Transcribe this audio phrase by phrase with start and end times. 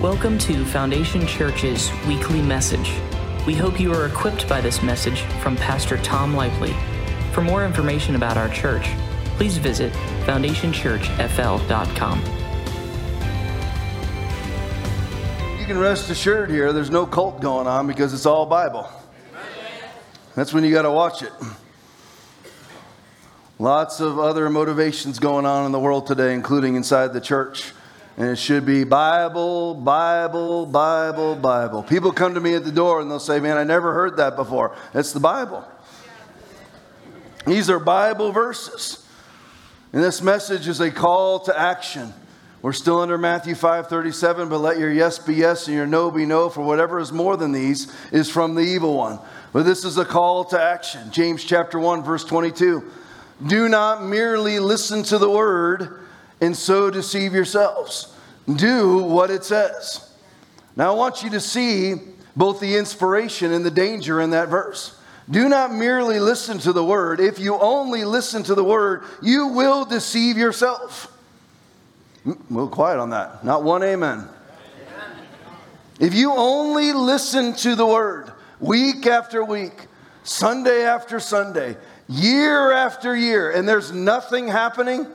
[0.00, 2.94] Welcome to Foundation Church's weekly message.
[3.46, 6.74] We hope you are equipped by this message from Pastor Tom Lively.
[7.34, 8.88] For more information about our church,
[9.36, 9.92] please visit
[10.24, 12.18] foundationchurchfl.com.
[15.60, 18.90] You can rest assured here there's no cult going on because it's all Bible.
[20.34, 21.32] That's when you got to watch it.
[23.58, 27.74] Lots of other motivations going on in the world today, including inside the church.
[28.20, 31.82] And it should be Bible, Bible, Bible, Bible.
[31.82, 34.36] People come to me at the door and they'll say, Man, I never heard that
[34.36, 34.76] before.
[34.92, 35.66] It's the Bible.
[37.46, 39.08] These are Bible verses.
[39.94, 42.12] And this message is a call to action.
[42.60, 46.26] We're still under Matthew 5:37, but let your yes be yes and your no be
[46.26, 49.18] no, for whatever is more than these is from the evil one.
[49.54, 51.10] But this is a call to action.
[51.10, 52.84] James chapter 1 verse 22.
[53.46, 56.00] Do not merely listen to the word
[56.40, 58.09] and so deceive yourselves.
[58.46, 60.12] Do what it says.
[60.76, 61.94] Now, I want you to see
[62.36, 64.98] both the inspiration and the danger in that verse.
[65.28, 67.20] Do not merely listen to the word.
[67.20, 71.12] If you only listen to the word, you will deceive yourself.
[72.24, 73.44] Little quiet on that.
[73.44, 74.28] Not one amen.
[76.00, 79.86] If you only listen to the word week after week,
[80.24, 81.76] Sunday after Sunday,
[82.08, 85.06] year after year, and there's nothing happening,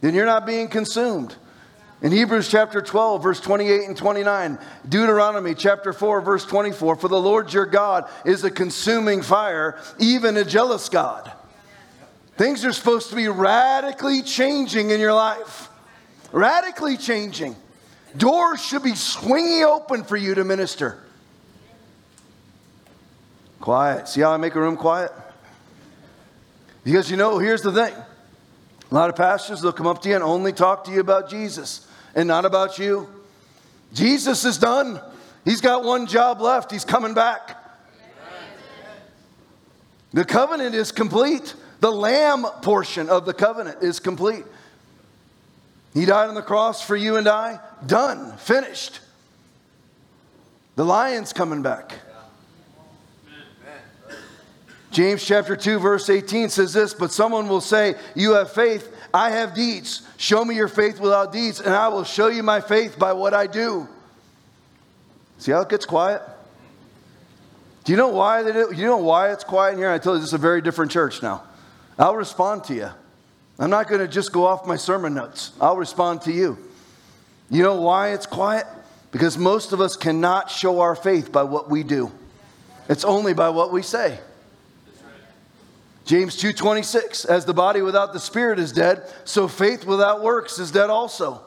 [0.00, 1.34] then you're not being consumed.
[2.02, 4.58] In Hebrews chapter 12, verse 28 and 29,
[4.88, 10.36] Deuteronomy chapter 4, verse 24, for the Lord your God is a consuming fire, even
[10.36, 11.30] a jealous God.
[12.36, 15.68] Things are supposed to be radically changing in your life.
[16.32, 17.54] Radically changing.
[18.16, 20.98] Doors should be swinging open for you to minister.
[23.60, 24.08] Quiet.
[24.08, 25.12] See how I make a room quiet?
[26.82, 27.94] Because you know, here's the thing
[28.90, 31.30] a lot of pastors, they'll come up to you and only talk to you about
[31.30, 33.08] Jesus and not about you.
[33.92, 35.00] Jesus is done.
[35.44, 36.70] He's got one job left.
[36.70, 37.58] He's coming back.
[40.12, 41.54] The covenant is complete.
[41.80, 44.44] The lamb portion of the covenant is complete.
[45.94, 47.60] He died on the cross for you and I.
[47.86, 48.36] Done.
[48.38, 49.00] Finished.
[50.76, 51.94] The lion's coming back.
[54.90, 59.30] James chapter 2, verse 18 says this, but someone will say, You have faith, I
[59.30, 60.02] have deeds.
[60.16, 63.34] Show me your faith without deeds, and I will show you my faith by what
[63.34, 63.88] I do.
[65.38, 66.22] See how it gets quiet?
[67.84, 68.72] Do you know why they do?
[68.74, 69.90] You know why it's quiet in here?
[69.90, 71.42] I told you this is a very different church now.
[71.98, 72.88] I'll respond to you.
[73.58, 75.52] I'm not going to just go off my sermon notes.
[75.60, 76.58] I'll respond to you.
[77.50, 78.66] You know why it's quiet?
[79.10, 82.10] Because most of us cannot show our faith by what we do.
[82.88, 84.18] It's only by what we say.
[86.04, 90.70] James 2:26 As the body without the spirit is dead, so faith without works is
[90.70, 91.42] dead also.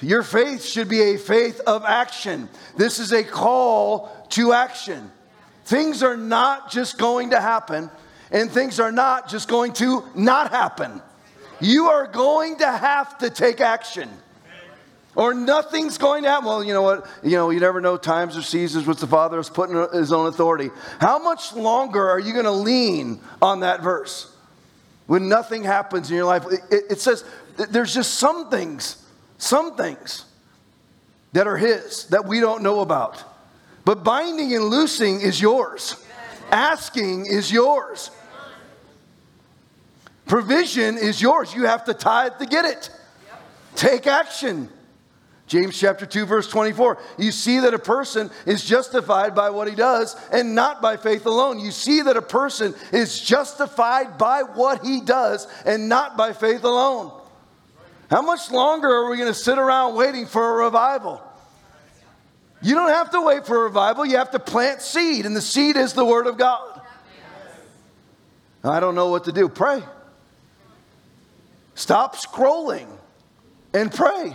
[0.00, 2.48] Your faith should be a faith of action.
[2.76, 5.10] This is a call to action.
[5.64, 7.90] Things are not just going to happen,
[8.30, 11.00] and things are not just going to not happen.
[11.60, 14.10] You are going to have to take action
[15.16, 16.46] or nothing's going to happen.
[16.46, 17.06] Well, you know what?
[17.22, 20.12] You know, you never know times or seasons which the Father has put in his
[20.12, 20.70] own authority.
[21.00, 24.34] How much longer are you going to lean on that verse
[25.06, 26.44] when nothing happens in your life?
[26.50, 27.24] It, it says
[27.56, 29.04] there's just some things,
[29.38, 30.24] some things
[31.32, 33.22] that are his that we don't know about.
[33.84, 36.02] But binding and loosing is yours.
[36.50, 38.10] Asking is yours.
[40.26, 41.54] Provision is yours.
[41.54, 42.90] You have to tithe to get it.
[43.76, 44.70] Take action.
[45.46, 46.98] James chapter 2 verse 24.
[47.18, 51.26] You see that a person is justified by what he does and not by faith
[51.26, 51.60] alone.
[51.60, 56.64] You see that a person is justified by what he does and not by faith
[56.64, 57.12] alone.
[58.10, 61.22] How much longer are we going to sit around waiting for a revival?
[62.62, 64.06] You don't have to wait for a revival.
[64.06, 66.80] You have to plant seed, and the seed is the Word of God.
[68.62, 69.50] I don't know what to do.
[69.50, 69.82] Pray.
[71.74, 72.86] Stop scrolling
[73.74, 74.34] and pray.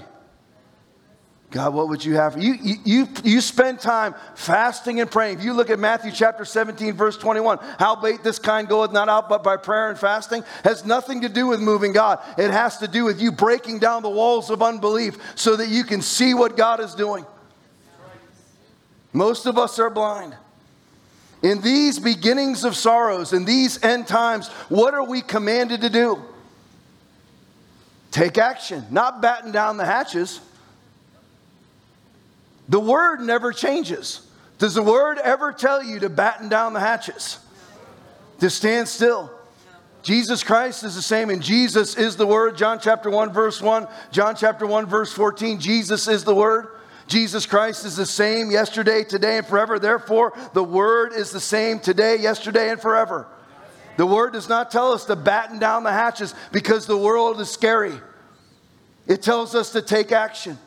[1.52, 2.42] God, what would you have?
[2.42, 5.40] You, you, you, spend time fasting and praying.
[5.40, 9.10] If you look at Matthew chapter 17, verse 21, how bait this kind goeth not
[9.10, 12.20] out but by prayer and fasting, has nothing to do with moving God.
[12.38, 15.84] It has to do with you breaking down the walls of unbelief so that you
[15.84, 17.26] can see what God is doing.
[19.12, 20.36] Most of us are blind.
[21.42, 26.22] In these beginnings of sorrows, in these end times, what are we commanded to do?
[28.12, 30.42] Take action, not batten down the hatches.
[32.70, 34.22] The word never changes.
[34.60, 37.40] Does the word ever tell you to batten down the hatches?
[38.40, 39.32] To stand still?
[40.02, 42.56] Jesus Christ is the same, and Jesus is the Word.
[42.56, 45.60] John chapter 1, verse 1, John chapter 1, verse 14.
[45.60, 46.70] Jesus is the Word.
[47.08, 49.80] Jesus Christ is the same yesterday, today, and forever.
[49.80, 53.28] Therefore, the word is the same today, yesterday, and forever.
[53.98, 57.50] The word does not tell us to batten down the hatches because the world is
[57.50, 58.00] scary.
[59.08, 60.60] It tells us to take action.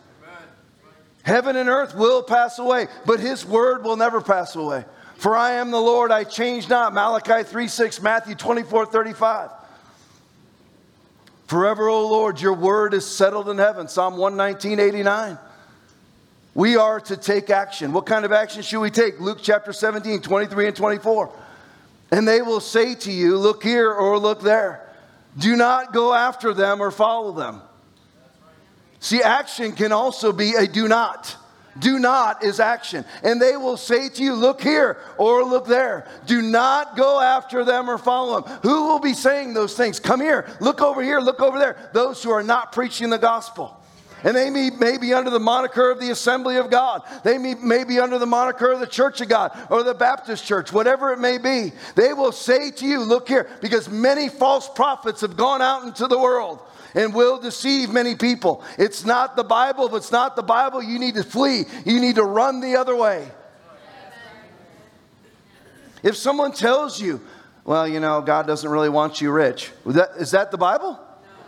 [1.22, 4.84] Heaven and earth will pass away, but his word will never pass away.
[5.16, 6.92] For I am the Lord, I change not.
[6.92, 9.50] Malachi 3 6, Matthew 24 35.
[11.46, 13.86] Forever, O Lord, your word is settled in heaven.
[13.86, 15.38] Psalm 119 89.
[16.54, 17.92] We are to take action.
[17.92, 19.20] What kind of action should we take?
[19.20, 21.32] Luke chapter 17, 23 and 24.
[22.10, 24.86] And they will say to you, Look here or look there.
[25.38, 27.62] Do not go after them or follow them.
[29.02, 31.36] See, action can also be a do not.
[31.80, 33.04] Do not is action.
[33.24, 36.06] And they will say to you, Look here or look there.
[36.26, 38.58] Do not go after them or follow them.
[38.62, 39.98] Who will be saying those things?
[39.98, 41.90] Come here, look over here, look over there.
[41.92, 43.76] Those who are not preaching the gospel.
[44.22, 47.02] And they may, may be under the moniker of the Assembly of God.
[47.24, 50.46] They may, may be under the moniker of the Church of God or the Baptist
[50.46, 51.72] Church, whatever it may be.
[51.96, 56.06] They will say to you, Look here, because many false prophets have gone out into
[56.06, 56.60] the world
[56.94, 58.62] and will deceive many people.
[58.78, 59.86] It's not the Bible.
[59.86, 61.64] If it's not the Bible, you need to flee.
[61.84, 63.28] You need to run the other way.
[66.02, 67.20] If someone tells you,
[67.64, 70.98] well, you know, God doesn't really want you rich, is that the Bible?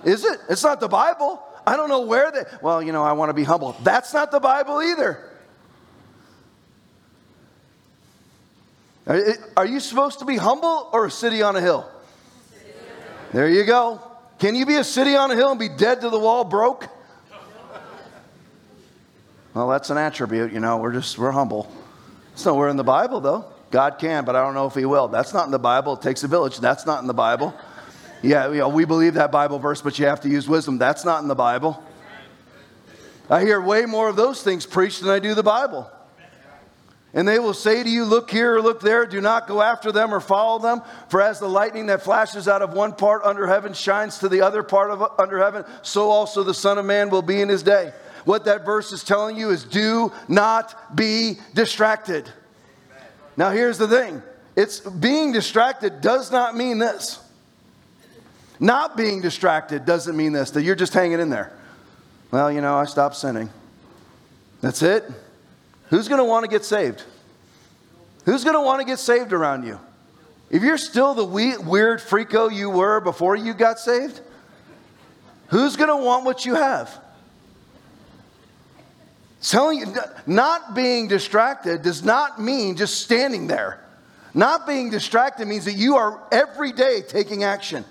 [0.05, 0.38] Is it?
[0.49, 1.43] It's not the Bible.
[1.67, 3.75] I don't know where that, well, you know, I want to be humble.
[3.82, 5.31] That's not the Bible either.
[9.56, 11.90] Are you supposed to be humble or a city on a hill?
[13.32, 14.00] There you go.
[14.44, 16.87] Can you be a city on a hill and be dead to the wall, broke?
[19.55, 20.76] Well, that's an attribute, you know.
[20.76, 21.73] We're just, we're humble.
[22.35, 23.46] It's nowhere in the Bible, though.
[23.70, 25.08] God can, but I don't know if He will.
[25.08, 25.94] That's not in the Bible.
[25.94, 26.58] It takes a village.
[26.58, 27.58] That's not in the Bible.
[28.23, 30.76] Yeah, you know, we believe that Bible verse, but you have to use wisdom.
[30.76, 31.82] That's not in the Bible.
[33.31, 35.90] I hear way more of those things preached than I do the Bible.
[37.14, 39.93] And they will say to you, Look here or look there, do not go after
[39.93, 40.82] them or follow them.
[41.08, 44.40] For as the lightning that flashes out of one part under heaven shines to the
[44.40, 47.62] other part of under heaven, so also the Son of Man will be in his
[47.62, 47.93] day.
[48.25, 52.28] What that verse is telling you is do not be distracted.
[53.37, 54.22] Now here's the thing.
[54.56, 57.20] It's being distracted does not mean this.
[58.58, 61.52] Not being distracted doesn't mean this, that you're just hanging in there.
[62.31, 63.50] Well, you know, I stopped sinning.
[64.61, 65.05] That's it.
[65.91, 67.03] Who's going to want to get saved?
[68.25, 69.79] Who's going to want to get saved around you?
[70.51, 74.21] If you're still the weird freako you were before you got saved,
[75.49, 76.99] who's going to want what you have?
[79.43, 79.95] Telling you,
[80.27, 83.85] not being distracted does not mean just standing there.
[84.33, 87.85] Not being distracted means that you are every day taking action.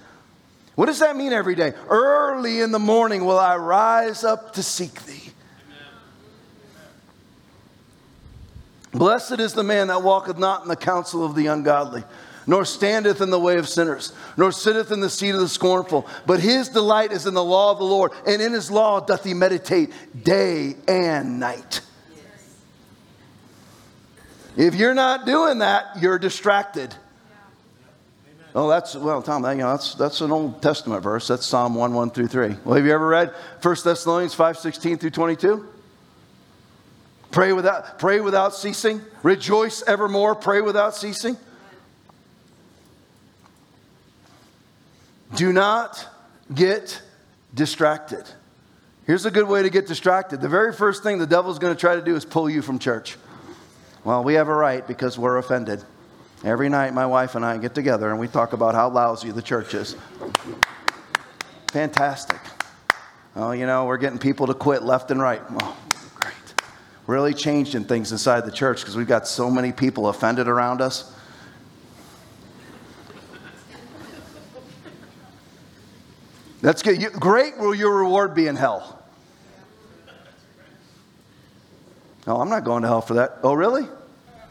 [0.75, 1.73] What does that mean every day?
[1.87, 5.22] Early in the morning will I rise up to seek thee.
[8.93, 12.03] Blessed is the man that walketh not in the counsel of the ungodly,
[12.45, 16.07] nor standeth in the way of sinners, nor sitteth in the seat of the scornful.
[16.27, 19.23] But his delight is in the law of the Lord, and in his law doth
[19.23, 19.91] he meditate
[20.23, 21.81] day and night.
[24.55, 26.93] If you're not doing that, you're distracted.
[28.55, 31.27] Oh, that's, well, Tom, you know, that's, that's an Old Testament verse.
[31.27, 32.57] That's Psalm 1, 1 through 3.
[32.63, 35.67] Well, have you ever read 1 Thessalonians 5, 16 through 22?
[37.33, 39.01] Pray without, pray without ceasing.
[39.23, 40.35] Rejoice evermore.
[40.35, 41.35] Pray without ceasing.
[45.35, 46.07] Do not
[46.53, 47.01] get
[47.51, 48.23] distracted.
[49.07, 50.41] Here's a good way to get distracted.
[50.41, 52.77] The very first thing the devil's going to try to do is pull you from
[52.77, 53.17] church.
[54.03, 55.83] Well, we have a right because we're offended.
[56.43, 59.41] Every night, my wife and I get together and we talk about how lousy the
[59.41, 59.95] church is.
[61.71, 62.39] Fantastic.
[63.35, 65.41] Oh, you know, we're getting people to quit left and right.
[67.05, 71.13] Really changing things inside the church because we've got so many people offended around us.
[76.61, 77.01] That's good.
[77.01, 79.03] You, great will your reward be in hell.
[82.25, 83.39] No, I'm not going to hell for that.
[83.43, 83.85] Oh, really?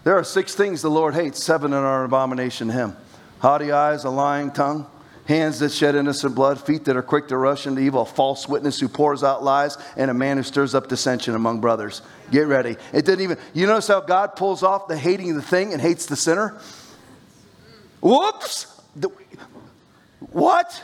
[0.05, 2.97] There are six things the Lord hates, seven are an abomination to him
[3.43, 4.87] haughty eyes, a lying tongue,
[5.26, 8.49] hands that shed innocent blood, feet that are quick to rush into evil, a false
[8.49, 12.02] witness who pours out lies, and a man who stirs up dissension among brothers.
[12.31, 12.76] Get ready.
[12.93, 16.07] It didn't even, you notice how God pulls off the hating the thing and hates
[16.07, 16.59] the sinner?
[18.00, 18.81] Whoops!
[18.97, 19.09] The,
[20.33, 20.83] what?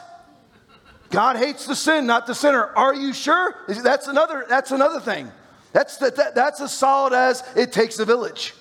[1.11, 2.67] God hates the sin, not the sinner.
[2.77, 3.55] Are you sure?
[3.67, 5.31] That's another, that's another thing.
[5.73, 8.55] That's, the, that, that's as solid as it takes a village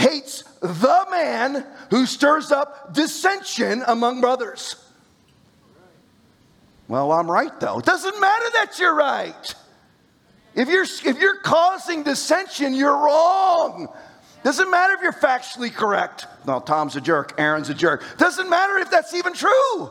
[0.00, 4.76] hates the man who stirs up dissension among brothers.
[6.88, 7.78] Well, I'm right though.
[7.78, 9.54] It doesn't matter that you're right.
[10.54, 13.88] If you're, if you're causing dissension, you're wrong.
[14.42, 16.26] Doesn't matter if you're factually correct.
[16.46, 18.02] No, Tom's a jerk, Aaron's a jerk.
[18.16, 19.90] Doesn't matter if that's even true.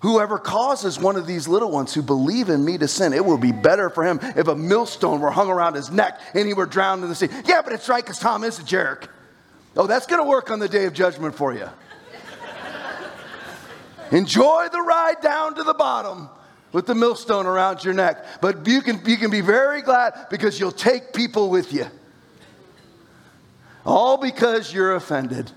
[0.00, 3.38] Whoever causes one of these little ones who believe in me to sin, it will
[3.38, 6.66] be better for him if a millstone were hung around his neck and he were
[6.66, 7.28] drowned in the sea.
[7.46, 9.10] Yeah, but it's right because Tom is a jerk.
[9.76, 11.68] Oh, that's going to work on the day of judgment for you.
[14.12, 16.28] Enjoy the ride down to the bottom
[16.72, 18.24] with the millstone around your neck.
[18.40, 21.86] But you can, you can be very glad because you'll take people with you.
[23.84, 25.50] All because you're offended.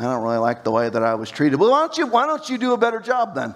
[0.00, 1.60] I don't really like the way that I was treated.
[1.60, 3.54] Well, why don't you, why don't you do a better job then?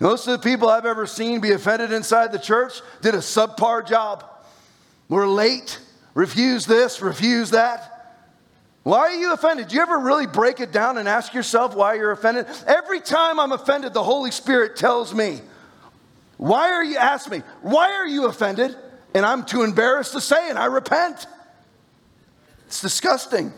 [0.00, 3.86] Most of the people I've ever seen be offended inside the church did a subpar
[3.86, 4.24] job.
[5.08, 5.78] We're late,
[6.14, 8.18] refuse this, refuse that.
[8.82, 9.68] Why are you offended?
[9.68, 12.46] Do you ever really break it down and ask yourself why you're offended?
[12.66, 15.40] Every time I'm offended, the Holy Spirit tells me,
[16.36, 18.74] Why are you, ask me, why are you offended?
[19.14, 21.26] And I'm too embarrassed to say, and I repent.
[22.66, 23.52] It's disgusting.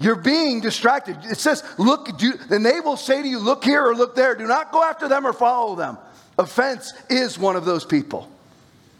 [0.00, 1.16] You're being distracted.
[1.24, 4.34] It says, look, do, and they will say to you, look here or look there.
[4.34, 5.98] Do not go after them or follow them.
[6.36, 8.28] Offense is one of those people,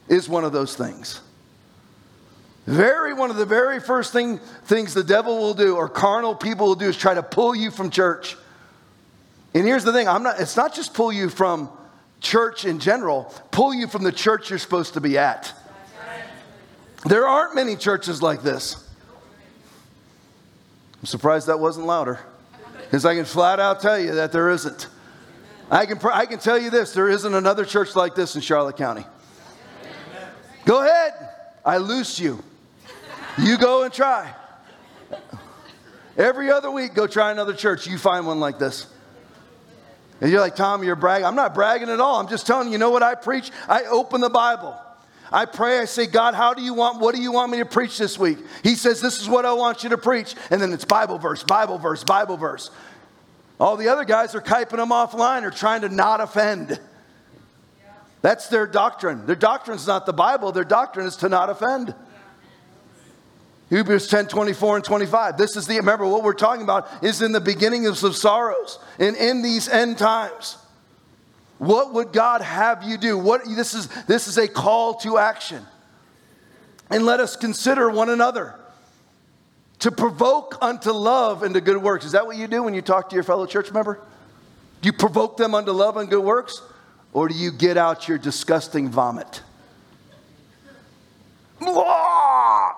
[0.09, 1.21] is one of those things.
[2.67, 6.69] Very one of the very first thing, things the devil will do or carnal people
[6.69, 8.37] will do is try to pull you from church.
[9.53, 11.69] And here's the thing, I'm not, it's not just pull you from
[12.25, 15.53] church in general, pull you from the church you're supposed to be at.
[17.05, 18.89] There aren't many churches like this.
[21.01, 22.19] I'm surprised that wasn't louder.
[22.79, 24.89] Because I can flat out tell you that there isn't.
[25.71, 28.77] I can, I can tell you this there isn't another church like this in Charlotte
[28.77, 29.05] County.
[30.65, 31.13] Go ahead.
[31.65, 32.43] I loose you.
[33.39, 34.35] You go and try.
[36.17, 37.87] Every other week, go try another church.
[37.87, 38.87] You find one like this.
[40.21, 41.27] And you're like, Tom, you're bragging.
[41.27, 42.21] I'm not bragging at all.
[42.21, 43.51] I'm just telling you, you know what I preach?
[43.69, 44.81] I open the Bible.
[45.33, 47.65] I pray, I say, God, how do you want, what do you want me to
[47.65, 48.39] preach this week?
[48.63, 50.35] He says, This is what I want you to preach.
[50.51, 52.71] And then it's Bible verse, Bible verse, Bible verse.
[53.59, 56.79] All the other guys are kyping them offline or trying to not offend.
[58.23, 59.27] That's their doctrine.
[59.27, 61.95] Their doctrine is not the Bible, their doctrine is to not offend.
[63.75, 65.37] Hebrews 10 24 and 25.
[65.37, 69.17] This is the, remember, what we're talking about is in the beginning of sorrows and
[69.17, 70.59] in these end times.
[71.59, 73.19] What would God have you do?
[73.19, 75.65] What, this, is, this is a call to action.
[76.89, 78.55] And let us consider one another
[79.81, 82.05] to provoke unto love and to good works.
[82.05, 84.01] Is that what you do when you talk to your fellow church member?
[84.83, 86.63] Do you provoke them unto love and good works?
[87.13, 89.43] Or do you get out your disgusting vomit?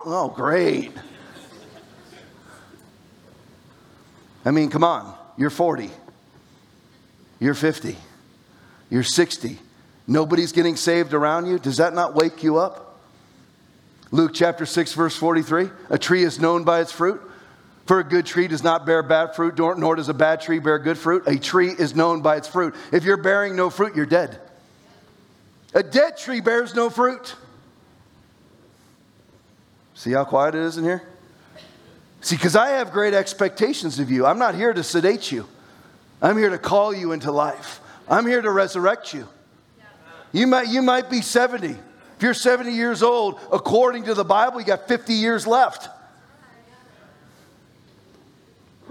[0.08, 0.92] Oh, great.
[4.44, 5.12] I mean, come on.
[5.36, 5.90] You're 40.
[7.40, 7.96] You're 50.
[8.88, 9.58] You're 60.
[10.06, 11.58] Nobody's getting saved around you.
[11.58, 13.00] Does that not wake you up?
[14.12, 17.20] Luke chapter 6, verse 43 A tree is known by its fruit.
[17.86, 20.78] For a good tree does not bear bad fruit, nor does a bad tree bear
[20.78, 21.24] good fruit.
[21.26, 22.76] A tree is known by its fruit.
[22.92, 24.40] If you're bearing no fruit, you're dead.
[25.74, 27.34] A dead tree bears no fruit.
[29.96, 31.02] See how quiet it is in here?
[32.20, 34.26] See, because I have great expectations of you.
[34.26, 35.48] I'm not here to sedate you,
[36.22, 37.80] I'm here to call you into life.
[38.08, 39.26] I'm here to resurrect you.
[40.30, 41.70] You might, you might be 70.
[41.70, 45.88] If you're 70 years old, according to the Bible, you got 50 years left.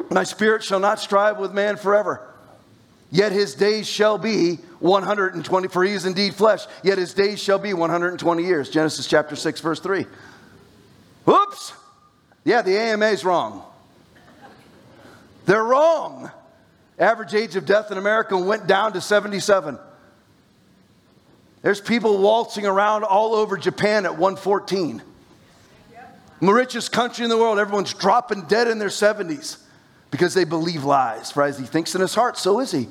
[0.10, 2.28] My spirit shall not strive with man forever.
[3.10, 7.60] Yet his days shall be 120, for he is indeed flesh, yet his days shall
[7.60, 8.70] be 120 years.
[8.70, 10.06] Genesis chapter 6, verse 3.
[11.26, 11.74] Whoops!
[12.44, 13.64] Yeah, the AMA is wrong.
[15.46, 16.32] They're wrong.
[16.98, 19.78] Average age of death in America went down to 77.
[21.62, 25.02] There's people waltzing around all over Japan at 114.
[26.42, 29.58] The richest country in the world, everyone's dropping dead in their 70s
[30.12, 31.32] because they believe lies.
[31.32, 32.88] For as he thinks in his heart, so is he.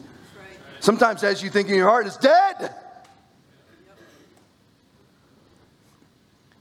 [0.81, 2.75] Sometimes as you think in your heart, is dead.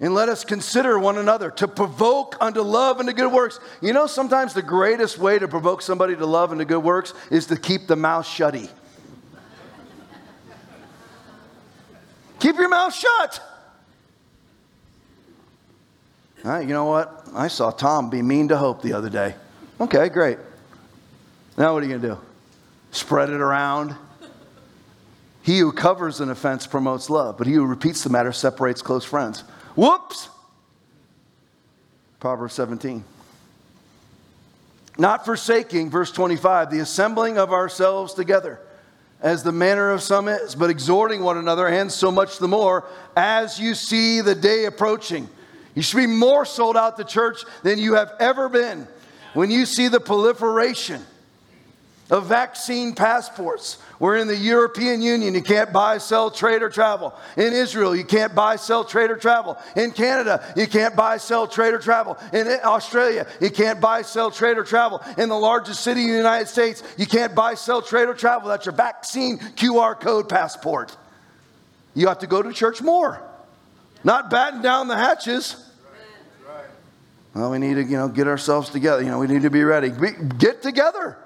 [0.03, 3.62] And let us consider one another to provoke unto love and to good works.
[3.81, 7.13] You know, sometimes the greatest way to provoke somebody to love and to good works
[7.31, 8.69] is to keep the mouth shutty.
[12.41, 13.41] keep your mouth shut.
[16.43, 17.25] You know what?
[17.33, 19.36] I saw Tom be mean to Hope the other day.
[19.79, 20.38] Okay, great.
[21.57, 22.22] Now what are you going to do?
[22.91, 23.95] Spread it around?
[25.43, 29.05] He who covers an offense promotes love, but he who repeats the matter separates close
[29.05, 29.45] friends.
[29.75, 30.30] Whoops!
[32.20, 33.03] Proverbs 17.
[34.98, 38.60] Not forsaking, verse 25, the assembling of ourselves together,
[39.22, 42.86] as the manner of some is, but exhorting one another, and so much the more,
[43.15, 45.27] as you see the day approaching.
[45.74, 48.88] You should be more sold out to church than you have ever been.
[49.34, 51.03] When you see the proliferation
[52.13, 53.79] of vaccine passports.
[53.98, 55.34] We're in the European Union.
[55.34, 57.12] You can't buy, sell, trade, or travel.
[57.36, 59.58] In Israel, you can't buy, sell, trade, or travel.
[59.75, 62.15] In Canada, you can't buy, sell, trade, or travel.
[62.32, 65.01] In Australia, you can't buy, sell, trade, or travel.
[65.17, 68.48] In the largest city in the United States, you can't buy, sell, trade, or travel.
[68.48, 70.96] That's your vaccine QR code passport.
[71.96, 73.24] You have to go to church more,
[74.03, 75.55] not batten down the hatches.
[77.34, 79.01] Well, we need to, you know, get ourselves together.
[79.01, 79.89] You know, we need to be ready.
[79.89, 81.17] We, Get together.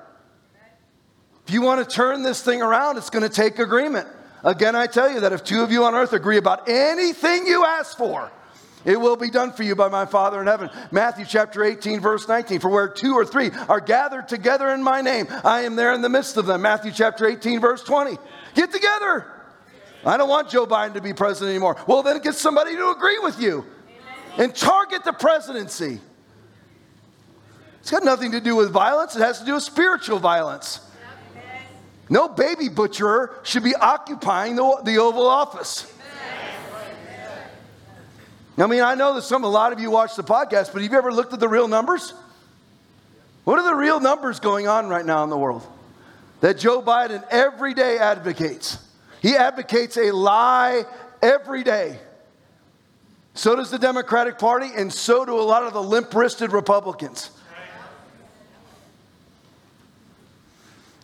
[1.48, 4.06] If you want to turn this thing around, it's going to take agreement.
[4.44, 7.64] Again, I tell you that if two of you on earth agree about anything you
[7.64, 8.30] ask for,
[8.84, 10.70] it will be done for you by my Father in heaven.
[10.92, 12.60] Matthew chapter 18, verse 19.
[12.60, 16.02] For where two or three are gathered together in my name, I am there in
[16.02, 16.64] the midst of them.
[16.64, 18.18] Matthew chapter 18, verse 20.
[18.54, 19.26] Get together.
[20.06, 21.78] I don't want Joe Biden to be president anymore.
[21.88, 23.66] Well, then get somebody to agree with you
[24.38, 26.02] and target the presidency.
[27.80, 30.82] It's got nothing to do with violence, it has to do with spiritual violence.
[32.10, 35.92] No baby butcherer should be occupying the, the Oval Office.
[38.60, 40.92] I mean, I know that some, a lot of you watch the podcast, but have
[40.92, 42.14] you ever looked at the real numbers?
[43.44, 45.66] What are the real numbers going on right now in the world?
[46.42, 48.80] That Joe Biden every day advocates.
[49.22, 50.86] He advocates a lie
[51.22, 52.00] every day.
[53.36, 57.30] So does the Democratic Party, and so do a lot of the limp wristed Republicans.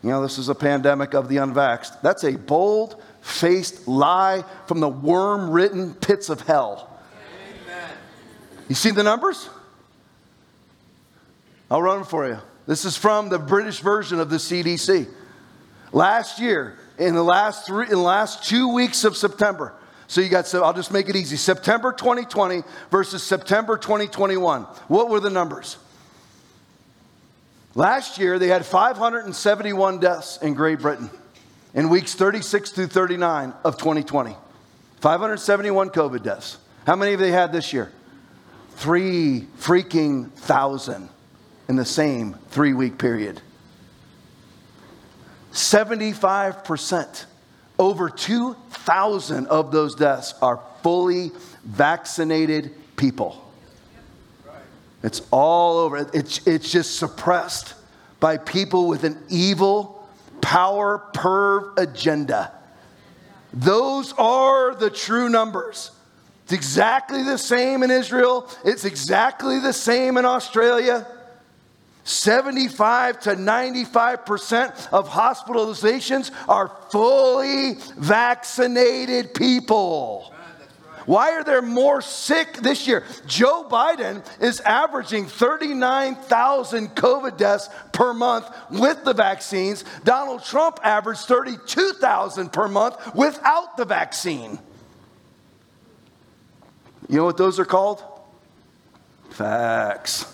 [0.03, 2.01] You know, this is a pandemic of the unvaxxed.
[2.01, 6.99] That's a bold faced lie from the worm ridden pits of hell.
[7.65, 7.89] Amen.
[8.67, 9.49] You see the numbers?
[11.71, 12.37] I'll run them for you.
[12.67, 15.07] This is from the British version of the CDC.
[15.93, 19.73] Last year, in the last three, in the last two weeks of September,
[20.07, 21.37] so you got, so I'll just make it easy.
[21.37, 22.61] September 2020
[22.91, 24.63] versus September 2021.
[24.63, 25.77] What were the numbers?
[27.75, 31.09] Last year, they had 571 deaths in Great Britain
[31.73, 34.35] in weeks 36 through 39 of 2020.
[35.01, 36.57] 571 COVID deaths.
[36.85, 37.91] How many have they had this year?
[38.75, 41.09] Three freaking thousand
[41.67, 43.41] in the same three week period.
[45.51, 47.25] 75%,
[47.77, 51.31] over 2,000 of those deaths are fully
[51.63, 53.42] vaccinated people.
[55.03, 56.09] It's all over.
[56.13, 57.75] It's, it's just suppressed
[58.19, 60.07] by people with an evil,
[60.41, 62.51] power, perv agenda.
[63.53, 65.91] Those are the true numbers.
[66.45, 71.05] It's exactly the same in Israel, it's exactly the same in Australia.
[72.05, 80.32] 75 to 95% of hospitalizations are fully vaccinated people.
[81.05, 83.03] Why are there more sick this year?
[83.25, 89.83] Joe Biden is averaging 39,000 COVID deaths per month with the vaccines.
[90.03, 94.59] Donald Trump averaged 32,000 per month without the vaccine.
[97.09, 98.03] You know what those are called?
[99.29, 100.25] Facts.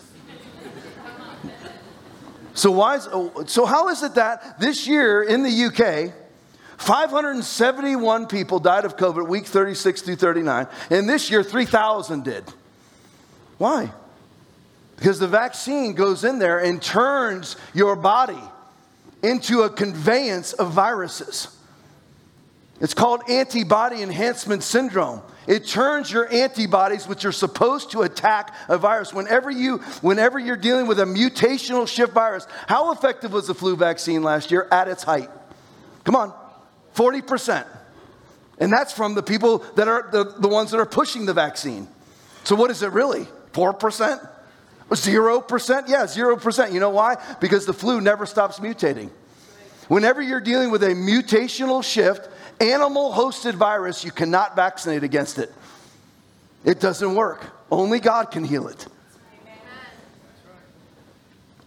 [2.54, 3.08] so why is,
[3.48, 6.14] so how is it that this year in the UK
[6.80, 12.44] 571 people died of COVID week 36 through 39, and this year 3,000 did.
[13.58, 13.92] Why?
[14.96, 18.42] Because the vaccine goes in there and turns your body
[19.22, 21.56] into a conveyance of viruses.
[22.80, 25.22] It's called antibody enhancement syndrome.
[25.48, 29.14] It turns your antibodies, which are supposed to attack a virus.
[29.14, 33.76] Whenever, you, whenever you're dealing with a mutational shift virus, how effective was the flu
[33.76, 35.30] vaccine last year at its height?
[36.06, 36.49] Come on.
[36.96, 37.66] 40%.
[38.60, 41.88] And that's from the people that are the, the ones that are pushing the vaccine.
[42.44, 43.28] So, what is it really?
[43.54, 44.30] 4%?
[44.90, 45.84] 0%?
[45.88, 46.74] Yeah, 0%.
[46.74, 47.16] You know why?
[47.40, 49.10] Because the flu never stops mutating.
[49.88, 55.54] Whenever you're dealing with a mutational shift, animal hosted virus, you cannot vaccinate against it.
[56.66, 57.46] It doesn't work.
[57.72, 58.86] Only God can heal it.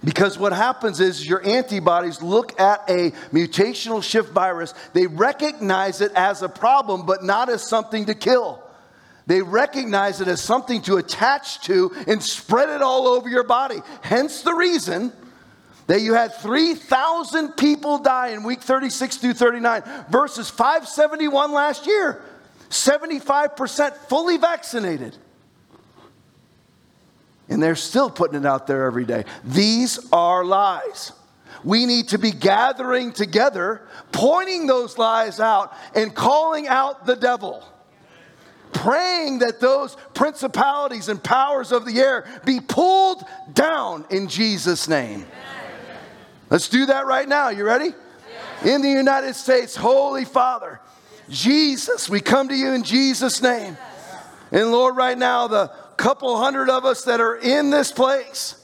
[0.05, 6.13] Because what happens is your antibodies look at a mutational shift virus, they recognize it
[6.15, 8.63] as a problem, but not as something to kill.
[9.27, 13.81] They recognize it as something to attach to and spread it all over your body.
[14.01, 15.13] Hence the reason
[15.87, 22.21] that you had 3,000 people die in week 36 through 39 versus 571 last year.
[22.71, 25.17] 75% fully vaccinated.
[27.53, 29.25] And they're still putting it out there every day.
[29.45, 31.13] These are lies.
[31.63, 37.65] We need to be gathering together, pointing those lies out, and calling out the devil.
[38.73, 45.27] Praying that those principalities and powers of the air be pulled down in Jesus' name.
[46.51, 47.51] Let's do that right now.
[47.51, 47.91] You ready?
[48.65, 50.81] In the United States, Holy Father,
[51.29, 53.77] Jesus, we come to you in Jesus' name.
[54.51, 58.63] And Lord, right now, the couple hundred of us that are in this place,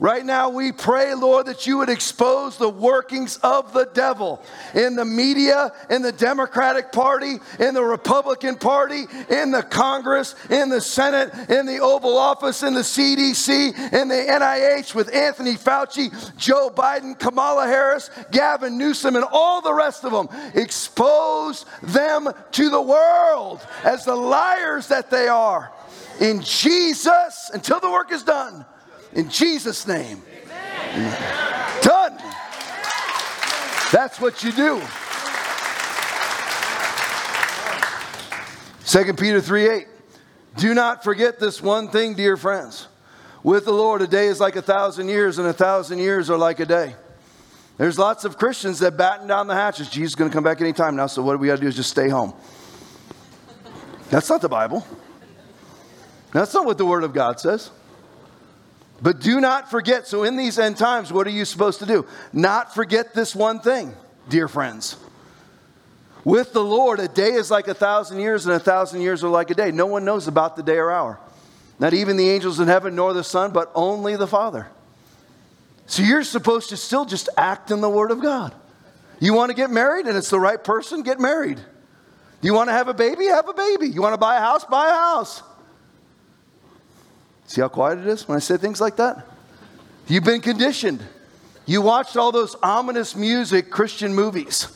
[0.00, 4.40] Right now, we pray, Lord, that you would expose the workings of the devil
[4.72, 10.68] in the media, in the Democratic Party, in the Republican Party, in the Congress, in
[10.68, 16.12] the Senate, in the Oval Office, in the CDC, in the NIH with Anthony Fauci,
[16.36, 20.28] Joe Biden, Kamala Harris, Gavin Newsom, and all the rest of them.
[20.54, 25.72] Expose them to the world as the liars that they are.
[26.20, 28.64] In Jesus, until the work is done.
[29.12, 30.22] In Jesus' name.
[30.92, 31.82] Amen.
[31.82, 32.18] Done.
[33.92, 34.82] That's what you do.
[38.84, 39.86] 2 Peter 3 8.
[40.56, 42.88] Do not forget this one thing, dear friends.
[43.42, 46.38] With the Lord, a day is like a thousand years, and a thousand years are
[46.38, 46.94] like a day.
[47.76, 49.88] There's lots of Christians that batten down the hatches.
[49.88, 51.76] Jesus is going to come back anytime now, so what we got to do is
[51.76, 52.34] just stay home.
[54.10, 54.84] That's not the Bible.
[56.32, 57.70] That's not what the Word of God says.
[59.00, 60.06] But do not forget.
[60.06, 62.06] So, in these end times, what are you supposed to do?
[62.32, 63.94] Not forget this one thing,
[64.28, 64.96] dear friends.
[66.24, 69.28] With the Lord, a day is like a thousand years, and a thousand years are
[69.28, 69.70] like a day.
[69.70, 71.18] No one knows about the day or hour.
[71.78, 74.66] Not even the angels in heaven, nor the Son, but only the Father.
[75.86, 78.52] So, you're supposed to still just act in the Word of God.
[79.20, 81.02] You want to get married and it's the right person?
[81.02, 81.60] Get married.
[82.40, 83.26] You want to have a baby?
[83.26, 83.88] Have a baby.
[83.88, 84.64] You want to buy a house?
[84.64, 85.42] Buy a house.
[87.48, 89.26] See how quiet it is when I say things like that?
[90.06, 91.02] You've been conditioned.
[91.64, 94.68] You watched all those ominous music Christian movies.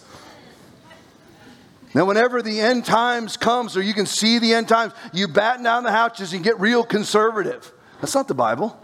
[1.94, 5.62] Now, whenever the end times comes, or you can see the end times, you batten
[5.62, 7.70] down the hatches and get real conservative.
[8.00, 8.78] That's not the Bible.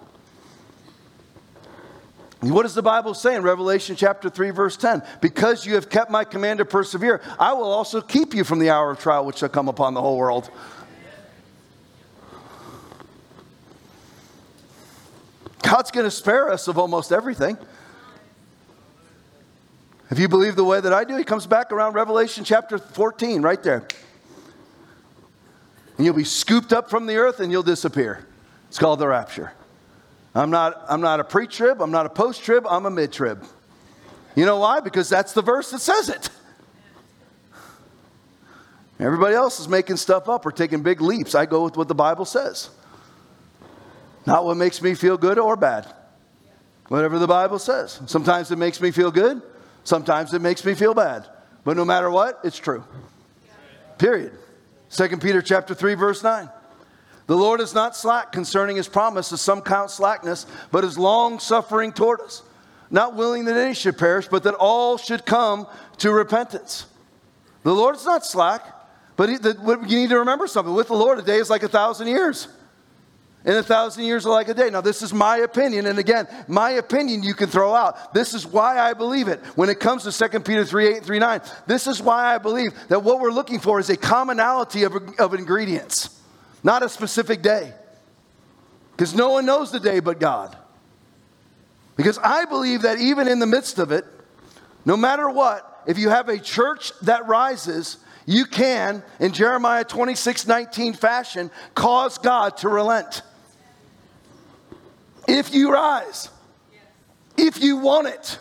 [2.40, 5.03] What does the Bible say in Revelation chapter 3, verse 10?
[5.22, 8.68] Because you have kept my command to persevere, I will also keep you from the
[8.68, 10.51] hour of trial which shall come upon the whole world.
[15.62, 17.58] God's going to spare us of almost everything.
[20.10, 23.42] If you believe the way that I do, he comes back around Revelation chapter 14,
[23.42, 23.86] right there.
[25.96, 28.26] And you'll be scooped up from the earth and you'll disappear.
[28.68, 29.52] It's called the rapture.
[30.34, 33.12] I'm not, I'm not a pre trib, I'm not a post trib, I'm a mid
[33.12, 33.44] trib.
[34.34, 34.80] You know why?
[34.80, 36.30] Because that's the verse that says it.
[39.00, 41.34] Everybody else is making stuff up or taking big leaps.
[41.34, 42.70] I go with what the Bible says.
[44.28, 45.86] Not what makes me feel good or bad.
[46.88, 47.98] Whatever the Bible says.
[48.04, 49.40] Sometimes it makes me feel good,
[49.84, 51.26] sometimes it makes me feel bad.
[51.64, 52.84] But no matter what, it's true.
[53.96, 54.32] Period.
[54.90, 56.46] 2 Peter chapter 3 verse 9.
[57.26, 61.38] The Lord is not slack concerning his promise, as some count slackness, but is long
[61.38, 62.42] suffering toward us,
[62.90, 65.66] not willing that any should perish, but that all should come
[65.98, 66.84] to repentance.
[67.62, 68.60] The Lord is not slack,
[69.16, 69.56] but he, the,
[69.88, 70.74] you need to remember something.
[70.74, 72.48] With the Lord, a day is like a thousand years
[73.48, 74.68] and a thousand years are like a day.
[74.68, 78.12] Now, this is my opinion, and again, my opinion you can throw out.
[78.12, 79.40] This is why I believe it.
[79.56, 82.37] When it comes to 2 Peter 3 8 and 3 9, this is why I
[82.37, 86.20] believe that what we're looking for is a commonality of, of ingredients,
[86.62, 87.72] not a specific day.
[88.92, 90.54] Because no one knows the day but God.
[91.96, 94.04] Because I believe that even in the midst of it,
[94.84, 100.46] no matter what, if you have a church that rises, you can, in Jeremiah 26
[100.46, 103.22] 19 fashion, cause God to relent
[105.28, 106.30] if you rise,
[107.36, 108.38] if you want it.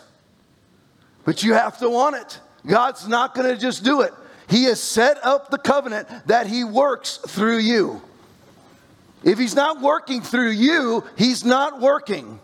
[1.24, 2.40] But you have to want it.
[2.66, 4.12] God's not going to just do it.
[4.48, 8.02] He has set up the covenant that He works through you.
[9.22, 12.40] If He's not working through you, He's not working.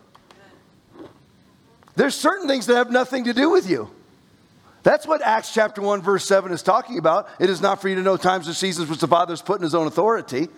[1.96, 3.88] There's certain things that have nothing to do with you.
[4.82, 7.28] That's what Acts chapter 1, verse 7 is talking about.
[7.40, 9.56] It is not for you to know times or seasons which the Father has put
[9.56, 10.48] in His own authority.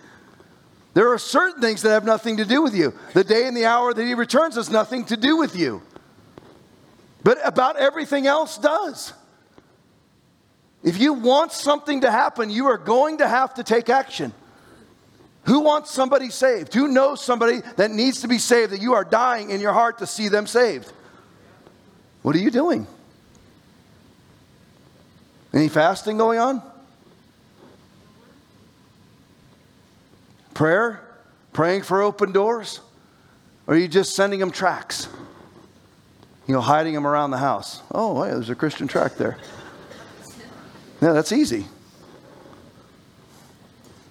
[0.97, 2.91] There are certain things that have nothing to do with you.
[3.13, 5.83] The day and the hour that He returns has nothing to do with you.
[7.23, 9.13] But about everything else does.
[10.83, 14.33] If you want something to happen, you are going to have to take action.
[15.43, 16.73] Who wants somebody saved?
[16.73, 19.99] Who knows somebody that needs to be saved that you are dying in your heart
[19.99, 20.91] to see them saved?
[22.23, 22.87] What are you doing?
[25.53, 26.63] Any fasting going on?
[30.57, 30.99] Prayer?
[31.53, 32.81] Praying for open doors?
[33.67, 35.07] Or are you just sending them tracts?
[36.47, 37.83] You know, hiding them around the house.
[37.91, 39.37] Oh, hey, there's a Christian tract there.
[40.99, 41.67] Yeah, that's easy.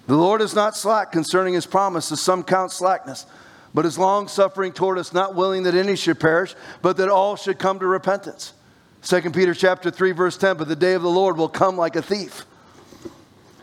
[0.07, 3.25] The Lord is not slack concerning his promise, as some count slackness,
[3.73, 7.35] but is long suffering toward us, not willing that any should perish, but that all
[7.35, 8.53] should come to repentance.
[9.01, 11.97] 2 Peter chapter 3, verse 10, but the day of the Lord will come like
[11.97, 12.45] a thief.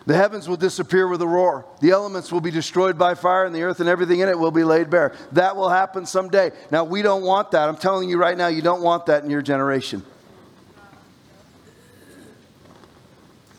[0.07, 1.65] The heavens will disappear with a roar.
[1.81, 4.51] The elements will be destroyed by fire, and the earth and everything in it will
[4.51, 5.15] be laid bare.
[5.33, 6.53] That will happen someday.
[6.71, 7.69] Now, we don't want that.
[7.69, 10.05] I'm telling you right now, you don't want that in your generation.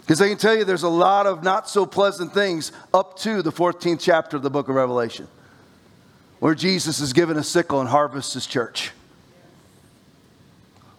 [0.01, 3.41] Because I can tell you there's a lot of not so pleasant things up to
[3.41, 5.27] the 14th chapter of the book of Revelation,
[6.37, 8.91] where Jesus is given a sickle and harvests his church.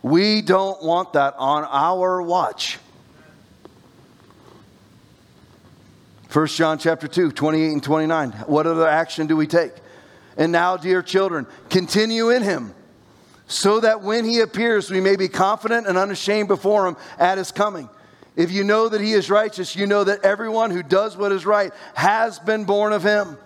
[0.02, 2.80] We don't want that on our watch.
[6.32, 8.30] 1 John chapter 2, 28 and 29.
[8.46, 9.72] What other action do we take?
[10.36, 12.74] And now, dear children, continue in him,
[13.46, 17.52] so that when he appears, we may be confident and unashamed before him at his
[17.52, 17.88] coming.
[18.34, 21.46] If you know that he is righteous, you know that everyone who does what is
[21.46, 23.38] right has been born of him.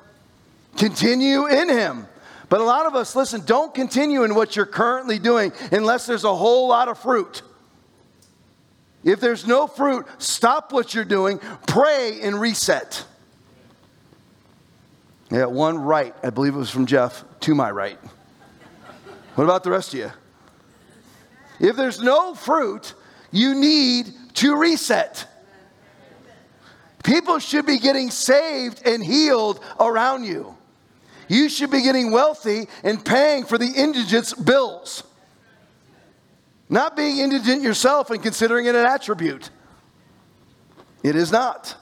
[0.77, 2.09] Continue in him.
[2.49, 6.25] But a lot of us, listen, don't continue in what you're currently doing unless there's
[6.25, 7.43] a whole lot of fruit.
[9.03, 13.05] If there's no fruit, stop what you're doing, pray, and reset.
[15.31, 17.99] Yeah, one right, I believe it was from Jeff, to my right.
[19.37, 20.11] What about the rest of you?
[21.61, 22.95] If there's no fruit,
[23.31, 25.27] you need to reset.
[27.05, 30.57] People should be getting saved and healed around you.
[31.29, 35.05] You should be getting wealthy and paying for the indigent's bills.
[36.71, 39.51] Not being indigent yourself and considering it an attribute.
[41.03, 41.77] It is not.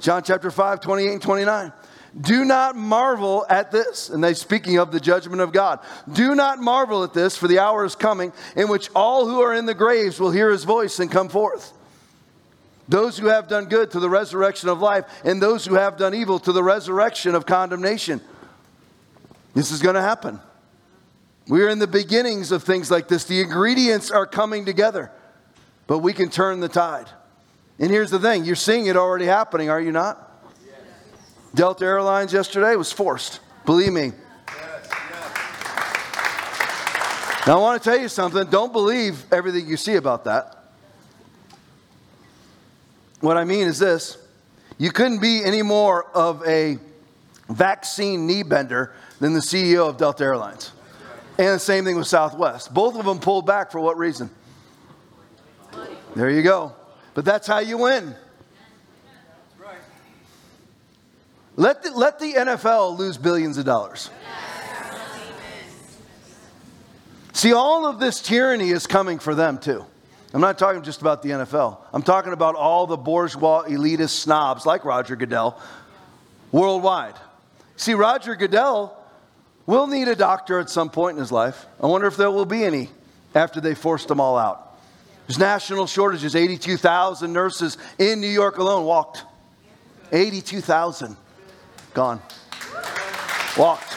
[0.00, 1.72] John chapter 5, 28 and 29.
[2.20, 4.08] Do not marvel at this.
[4.08, 5.78] And they speaking of the judgment of God.
[6.12, 9.54] Do not marvel at this, for the hour is coming in which all who are
[9.54, 11.72] in the graves will hear his voice and come forth.
[12.88, 16.14] Those who have done good to the resurrection of life, and those who have done
[16.14, 18.20] evil to the resurrection of condemnation.
[19.54, 20.40] This is going to happen.
[21.46, 23.24] We are in the beginnings of things like this.
[23.24, 25.10] The ingredients are coming together,
[25.86, 27.08] but we can turn the tide.
[27.78, 30.30] And here's the thing you're seeing it already happening, are you not?
[31.54, 33.40] Delta Airlines yesterday was forced.
[33.64, 34.12] Believe me.
[37.46, 38.46] Now, I want to tell you something.
[38.46, 40.64] Don't believe everything you see about that.
[43.20, 44.18] What I mean is this
[44.78, 46.78] you couldn't be any more of a
[47.48, 50.72] vaccine knee bender than the CEO of Delta Airlines.
[51.36, 52.72] And the same thing with Southwest.
[52.72, 54.30] Both of them pulled back for what reason?
[56.14, 56.72] There you go.
[57.14, 58.14] But that's how you win.
[61.56, 64.10] Let the, let the NFL lose billions of dollars.
[67.32, 69.84] See, all of this tyranny is coming for them too.
[70.32, 71.78] I'm not talking just about the NFL.
[71.92, 75.60] I'm talking about all the bourgeois elitist snobs like Roger Goodell
[76.50, 77.14] worldwide.
[77.76, 78.96] See, Roger Goodell
[79.66, 81.66] will need a doctor at some point in his life.
[81.82, 82.90] I wonder if there will be any
[83.34, 84.78] after they forced them all out.
[85.26, 86.36] There's national shortages.
[86.36, 89.24] 82,000 nurses in New York alone walked.
[90.12, 91.16] 82,000
[91.94, 92.20] gone.
[93.56, 93.96] Walked.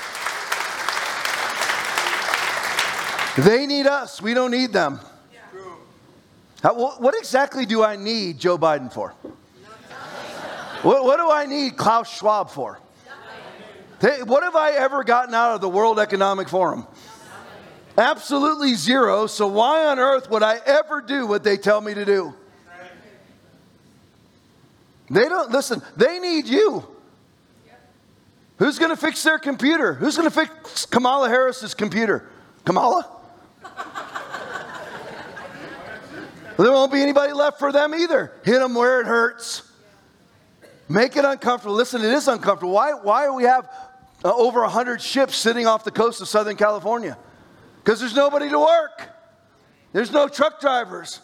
[3.37, 4.21] They need us.
[4.21, 4.99] We don't need them.
[6.63, 9.09] How, what exactly do I need Joe Biden for?
[10.81, 12.79] What, what do I need Klaus Schwab for?
[13.99, 16.85] What have I ever gotten out of the World Economic Forum?
[17.97, 19.25] Absolutely zero.
[19.25, 22.35] So, why on earth would I ever do what they tell me to do?
[25.09, 26.85] They don't, listen, they need you.
[28.57, 29.93] Who's going to fix their computer?
[29.93, 32.29] Who's going to fix Kamala Harris's computer?
[32.65, 33.07] Kamala?
[36.57, 38.33] there won't be anybody left for them either.
[38.43, 39.63] Hit them where it hurts.
[40.89, 41.75] Make it uncomfortable.
[41.75, 42.73] Listen, it is uncomfortable.
[42.73, 43.69] Why, why do we have
[44.27, 47.17] uh, over 100 ships sitting off the coast of Southern California?
[47.83, 49.09] Because there's nobody to work.
[49.93, 51.21] There's no truck drivers.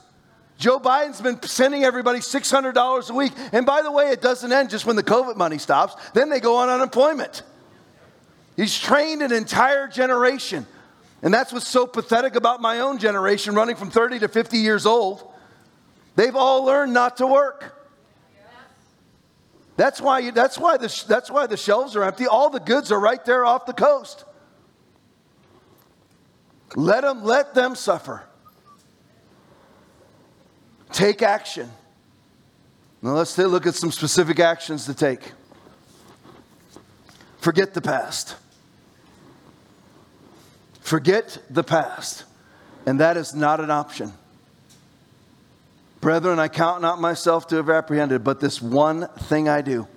[0.58, 3.34] Joe Biden's been sending everybody $600 a week.
[3.52, 6.40] And by the way, it doesn't end just when the COVID money stops, then they
[6.40, 7.44] go on unemployment.
[8.56, 10.66] He's trained an entire generation.
[11.22, 14.86] And that's what's so pathetic about my own generation running from 30 to 50 years
[14.86, 15.30] old.
[16.16, 17.83] They've all learned not to work.
[19.76, 22.28] That's why, you, that's, why the, that's why the shelves are empty.
[22.28, 24.24] All the goods are right there off the coast.
[26.76, 28.24] Let them, let them suffer.
[30.92, 31.72] Take action.
[33.02, 35.32] Now let's look at some specific actions to take.
[37.40, 38.36] forget the past.
[40.82, 42.26] Forget the past.
[42.86, 44.14] And that is not an option.
[46.04, 49.88] Brethren, I count not myself to have apprehended, but this one thing I do.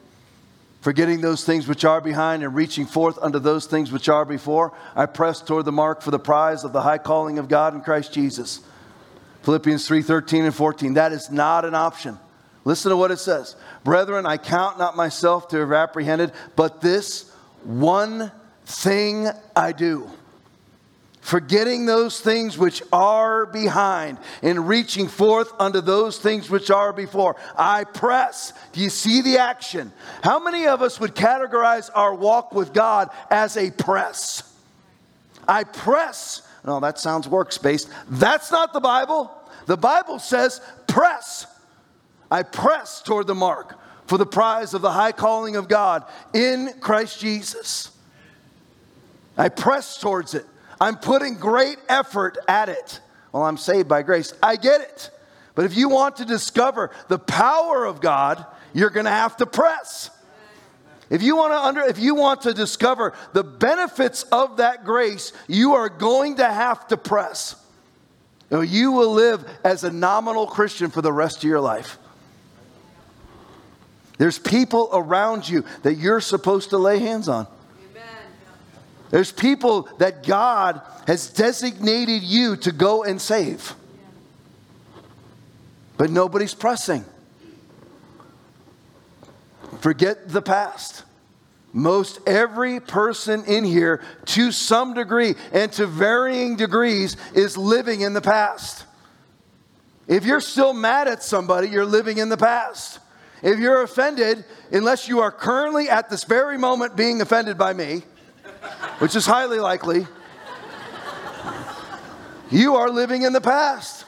[0.80, 4.72] Forgetting those things which are behind and reaching forth unto those things which are before,
[4.94, 7.80] I press toward the mark for the prize of the high calling of God in
[7.80, 8.60] Christ Jesus.
[9.42, 10.94] Philippians 3 13 and 14.
[10.94, 12.20] That is not an option.
[12.64, 13.56] Listen to what it says.
[13.82, 17.32] Brethren, I count not myself to have apprehended, but this
[17.64, 18.30] one
[18.64, 20.08] thing I do
[21.26, 27.34] forgetting those things which are behind and reaching forth unto those things which are before.
[27.58, 28.52] I press.
[28.70, 29.92] Do you see the action?
[30.22, 34.54] How many of us would categorize our walk with God as a press?
[35.48, 36.42] I press.
[36.64, 37.90] No, that sounds works based.
[38.08, 39.28] That's not the Bible.
[39.66, 41.48] The Bible says press.
[42.30, 46.72] I press toward the mark for the prize of the high calling of God in
[46.78, 47.90] Christ Jesus.
[49.36, 50.46] I press towards it.
[50.80, 53.00] I'm putting great effort at it.
[53.32, 54.32] Well, I'm saved by grace.
[54.42, 55.10] I get it.
[55.54, 59.46] But if you want to discover the power of God, you're going to have to
[59.46, 60.10] press.
[61.08, 65.32] If you want to under, if you want to discover the benefits of that grace,
[65.46, 67.54] you are going to have to press.
[68.50, 71.98] You, you will live as a nominal Christian for the rest of your life.
[74.18, 77.46] There's people around you that you're supposed to lay hands on.
[79.16, 83.72] There's people that God has designated you to go and save.
[85.96, 87.02] But nobody's pressing.
[89.80, 91.02] Forget the past.
[91.72, 98.12] Most every person in here, to some degree and to varying degrees, is living in
[98.12, 98.84] the past.
[100.06, 102.98] If you're still mad at somebody, you're living in the past.
[103.42, 108.02] If you're offended, unless you are currently at this very moment being offended by me,
[108.98, 110.06] which is highly likely,
[112.50, 114.04] you are living in the past.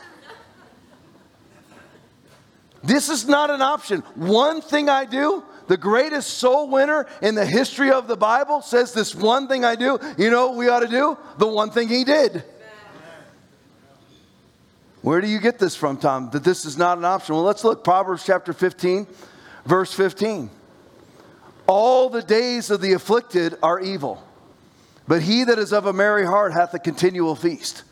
[2.83, 4.01] This is not an option.
[4.15, 8.93] One thing I do, the greatest soul winner in the history of the Bible says
[8.93, 9.99] this one thing I do.
[10.17, 11.19] You know what we ought to do?
[11.39, 12.45] The one thing he did.
[15.03, 16.31] Where do you get this from, Tom?
[16.31, 17.35] That this is not an option?
[17.35, 17.85] Well, let's look.
[17.85, 19.07] Proverbs chapter 15,
[19.65, 20.51] verse 15.
[21.67, 24.23] All the days of the afflicted are evil
[25.09, 27.83] but he that is of a merry heart hath a continual feast.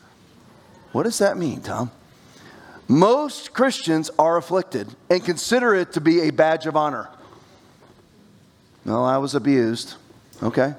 [0.91, 1.91] What does that mean, Tom?
[2.87, 7.09] Most Christians are afflicted and consider it to be a badge of honor.
[8.85, 9.95] No, I was abused.
[10.41, 10.73] Okay.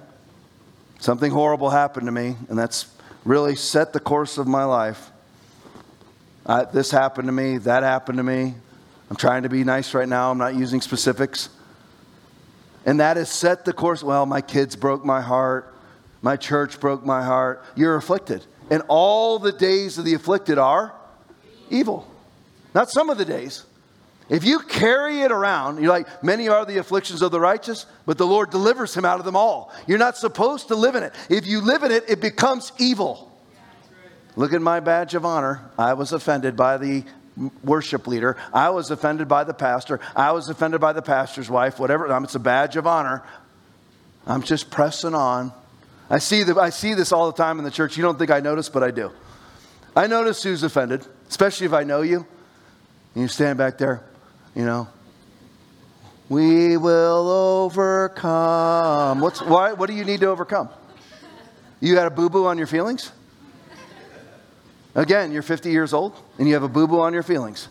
[1.00, 2.86] Something horrible happened to me, and that's
[3.24, 5.10] really set the course of my life.
[6.46, 8.54] I, this happened to me, that happened to me.
[9.10, 11.50] I'm trying to be nice right now, I'm not using specifics.
[12.86, 14.02] And that has set the course.
[14.02, 15.74] Well, my kids broke my heart.
[16.22, 17.64] My church broke my heart.
[17.76, 18.44] You're afflicted.
[18.70, 20.94] And all the days of the afflicted are
[21.70, 22.06] evil.
[22.74, 23.64] Not some of the days.
[24.28, 28.18] If you carry it around, you're like, many are the afflictions of the righteous, but
[28.18, 29.72] the Lord delivers him out of them all.
[29.86, 31.14] You're not supposed to live in it.
[31.30, 33.32] If you live in it, it becomes evil.
[34.36, 35.62] Look at my badge of honor.
[35.78, 37.04] I was offended by the
[37.64, 38.36] worship leader.
[38.52, 39.98] I was offended by the pastor.
[40.14, 42.06] I was offended by the pastor's wife, whatever.
[42.22, 43.22] It's a badge of honor.
[44.26, 45.52] I'm just pressing on.
[46.10, 47.96] I see, the, I see this all the time in the church.
[47.96, 49.10] You don't think I notice, but I do.
[49.94, 52.26] I notice who's offended, especially if I know you.
[53.14, 54.02] And you stand back there,
[54.54, 54.88] you know.
[56.28, 59.20] We will overcome.
[59.20, 60.68] What's, why, what do you need to overcome?
[61.80, 63.12] You got a boo boo on your feelings?
[64.94, 67.68] Again, you're 50 years old and you have a boo boo on your feelings.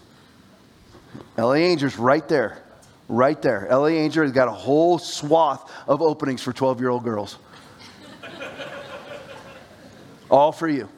[1.37, 1.59] L.A.
[1.59, 2.63] Angel's right there.
[3.09, 3.67] Right there.
[3.67, 3.91] L.A.
[3.91, 7.37] Angel has got a whole swath of openings for 12 year old girls.
[10.29, 10.89] All for you.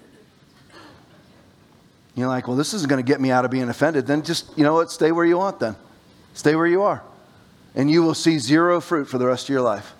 [2.15, 4.05] You're like, well, this isn't going to get me out of being offended.
[4.05, 4.91] Then just, you know what?
[4.91, 5.75] Stay where you want then.
[6.33, 7.01] Stay where you are.
[7.75, 9.93] And you will see zero fruit for the rest of your life.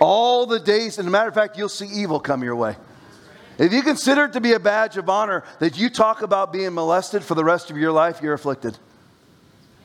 [0.00, 2.76] All the days, and a matter of fact, you'll see evil come your way.
[3.58, 6.74] If you consider it to be a badge of honor that you talk about being
[6.74, 8.78] molested for the rest of your life, you're afflicted.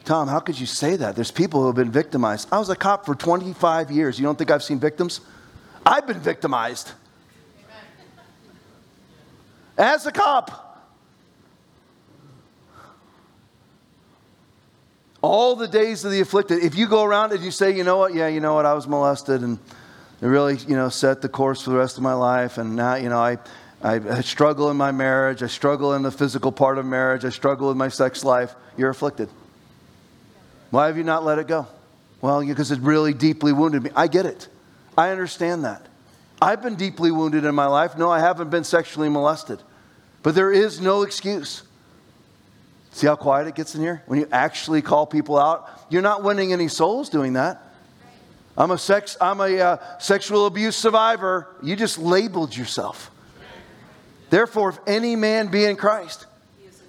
[0.05, 1.15] Tom, how could you say that?
[1.15, 2.47] There's people who have been victimized.
[2.51, 4.17] I was a cop for 25 years.
[4.17, 5.19] You don't think I've seen victims?
[5.85, 6.93] I've been victimized
[9.77, 10.61] as a cop.
[15.21, 16.63] All the days of the afflicted.
[16.63, 18.73] If you go around and you say, you know what, yeah, you know what, I
[18.73, 19.57] was molested and
[20.21, 22.57] it really, you know, set the course for the rest of my life.
[22.57, 23.37] And now, you know, I,
[23.81, 25.43] I struggle in my marriage.
[25.43, 27.25] I struggle in the physical part of marriage.
[27.25, 28.55] I struggle with my sex life.
[28.77, 29.29] You're afflicted.
[30.69, 31.67] Why have you not let it go?
[32.21, 33.89] Well, because it really deeply wounded me.
[33.95, 34.47] I get it.
[34.97, 35.85] I understand that.
[36.41, 37.97] I've been deeply wounded in my life.
[37.97, 39.61] No, I haven't been sexually molested.
[40.21, 41.63] But there is no excuse.
[42.91, 44.03] See how quiet it gets in here?
[44.05, 47.61] When you actually call people out, you're not winning any souls doing that.
[48.57, 51.47] I'm a, sex, I'm a uh, sexual abuse survivor.
[51.61, 53.11] You just labeled yourself.
[54.29, 56.25] Therefore, if any man be in Christ,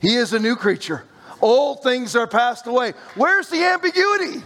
[0.01, 1.05] he is a new creature.
[1.41, 2.93] Old things are passed away.
[3.15, 4.45] Where's the ambiguity?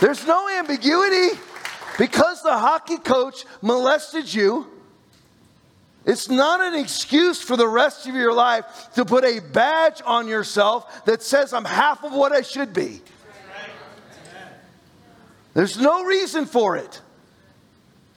[0.00, 1.38] There's no ambiguity.
[1.98, 4.66] Because the hockey coach molested you,
[6.04, 10.28] it's not an excuse for the rest of your life to put a badge on
[10.28, 13.00] yourself that says, I'm half of what I should be.
[15.54, 17.00] There's no reason for it.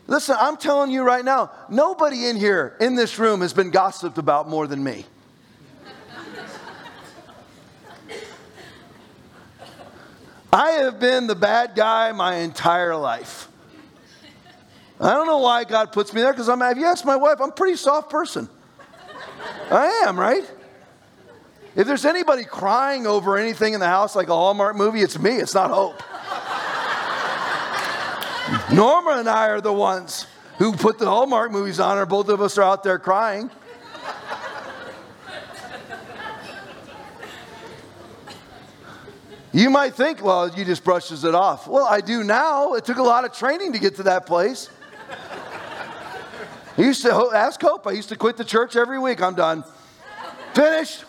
[0.07, 4.17] Listen, I'm telling you right now, nobody in here, in this room, has been gossiped
[4.17, 5.05] about more than me.
[10.51, 13.46] I have been the bad guy my entire life.
[14.99, 17.39] I don't know why God puts me there because I'm, if you ask my wife,
[17.39, 18.49] I'm a pretty soft person.
[19.69, 20.49] I am, right?
[21.75, 25.35] If there's anybody crying over anything in the house like a Hallmark movie, it's me,
[25.35, 26.01] it's not Hope.
[28.73, 30.25] Norma and I are the ones
[30.57, 33.51] who put the Hallmark movies on, or both of us are out there crying.
[39.53, 41.67] You might think, well, you just brushes it off.
[41.67, 42.73] Well, I do now.
[42.73, 44.69] It took a lot of training to get to that place.
[46.77, 47.87] I used to ask Hope.
[47.87, 49.21] I used to quit the church every week.
[49.21, 49.63] I'm done.
[50.53, 51.05] Finished.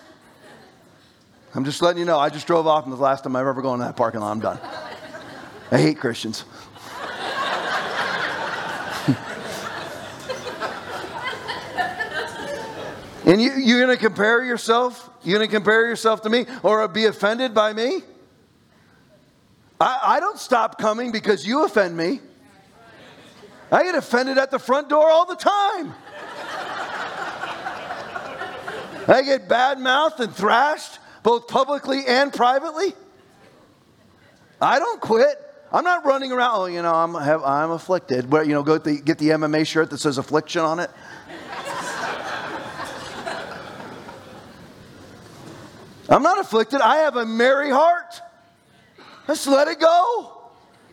[1.55, 2.19] I'm just letting you know.
[2.19, 4.31] I just drove off, and the last time I've ever gone to that parking lot,
[4.31, 4.59] I'm done.
[5.71, 6.45] I hate Christians.
[13.27, 15.11] and you, you're going to compare yourself?
[15.23, 18.01] You're going to compare yourself to me or be offended by me?
[19.79, 22.21] I, I don't stop coming because you offend me.
[23.71, 25.95] I get offended at the front door all the time.
[29.07, 32.95] I get bad mouthed and thrashed, both publicly and privately.
[34.61, 35.37] I don't quit.
[35.71, 38.31] I'm not running around, oh, you know, I'm, have, I'm afflicted.
[38.31, 40.91] But, you know, go the, get the MMA shirt that says affliction on it.
[46.09, 46.81] I'm not afflicted.
[46.81, 48.21] I have a merry heart.
[49.27, 50.38] Let's let it go.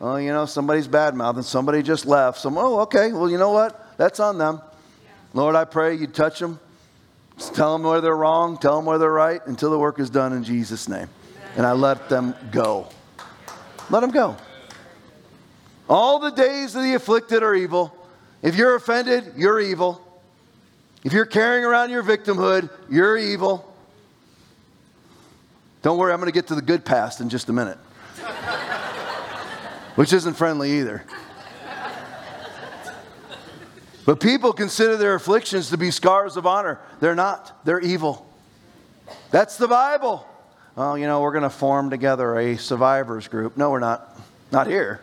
[0.01, 2.39] Oh, you know, somebody's bad mouthing, somebody just left.
[2.39, 3.97] Some, oh, okay, well, you know what?
[3.97, 4.61] That's on them.
[5.33, 6.59] Lord, I pray you touch them.
[7.37, 10.09] Just tell them where they're wrong, tell them where they're right until the work is
[10.09, 11.07] done in Jesus' name.
[11.57, 12.87] And I let them go.
[13.89, 14.35] Let them go.
[15.89, 17.95] All the days of the afflicted are evil.
[18.41, 20.01] If you're offended, you're evil.
[21.03, 23.71] If you're carrying around your victimhood, you're evil.
[25.83, 27.77] Don't worry, I'm going to get to the good past in just a minute
[29.95, 31.03] which isn't friendly either.
[34.05, 36.79] But people consider their afflictions to be scars of honor.
[36.99, 38.29] They're not, they're evil.
[39.31, 40.27] That's the Bible.
[40.75, 43.57] Well, you know, we're going to form together a survivors group.
[43.57, 44.19] No, we're not.
[44.51, 45.01] Not here.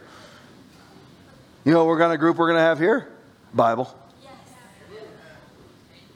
[1.65, 3.09] You know, what we're going to group we're going to have here?
[3.53, 3.93] Bible.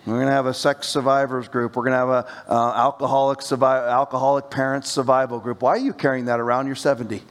[0.04, 1.74] We're going to have a sex survivors group.
[1.74, 5.62] We're going to have a uh, alcoholic, survi- alcoholic parents survival group.
[5.62, 6.66] Why are you carrying that around?
[6.66, 7.22] You're 70.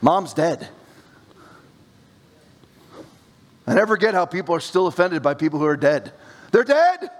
[0.00, 0.68] Mom's dead.
[3.66, 6.12] I never get how people are still offended by people who are dead.
[6.52, 7.10] They're dead.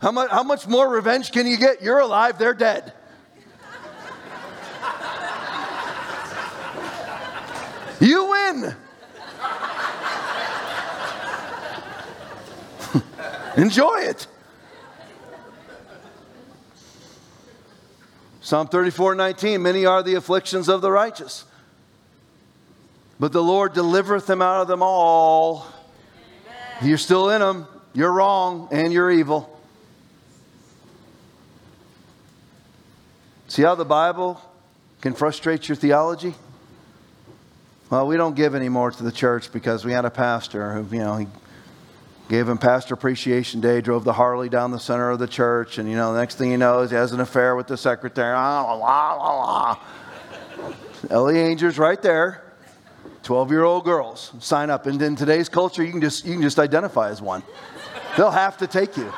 [0.00, 1.82] How much, how much more revenge can you get?
[1.82, 2.94] You're alive, they're dead.
[8.00, 8.74] you win.
[13.58, 14.26] Enjoy it.
[18.50, 21.44] Psalm 34 19, many are the afflictions of the righteous,
[23.20, 25.68] but the Lord delivereth them out of them all.
[26.48, 26.88] Amen.
[26.88, 29.56] You're still in them, you're wrong, and you're evil.
[33.46, 34.42] See how the Bible
[35.00, 36.34] can frustrate your theology?
[37.88, 41.04] Well, we don't give anymore to the church because we had a pastor who, you
[41.04, 41.28] know, he
[42.30, 45.90] Gave him Pastor Appreciation Day, drove the Harley down the center of the church, and
[45.90, 48.32] you know, the next thing he knows, he has an affair with the secretary.
[48.36, 49.78] Ah, la, la, la, la.
[51.10, 52.44] Ellie Angel's right there.
[53.24, 54.86] 12 year old girls sign up.
[54.86, 57.42] And in today's culture, you can, just, you can just identify as one.
[58.16, 59.12] They'll have to take you.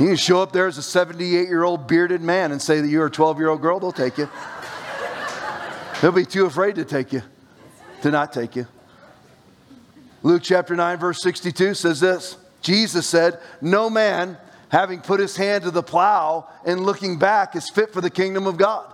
[0.00, 2.88] You can show up there as a 78 year old bearded man and say that
[2.88, 4.28] you're a 12 year old girl, they'll take you.
[6.00, 7.22] They'll be too afraid to take you,
[8.00, 8.66] to not take you.
[10.22, 15.64] Luke chapter 9, verse 62 says this Jesus said, No man, having put his hand
[15.64, 18.92] to the plow and looking back, is fit for the kingdom of God.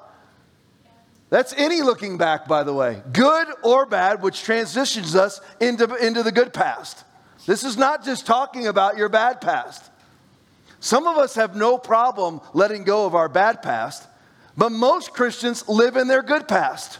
[1.30, 6.22] That's any looking back, by the way, good or bad, which transitions us into, into
[6.22, 7.04] the good past.
[7.46, 9.90] This is not just talking about your bad past.
[10.80, 14.06] Some of us have no problem letting go of our bad past,
[14.56, 16.98] but most Christians live in their good past.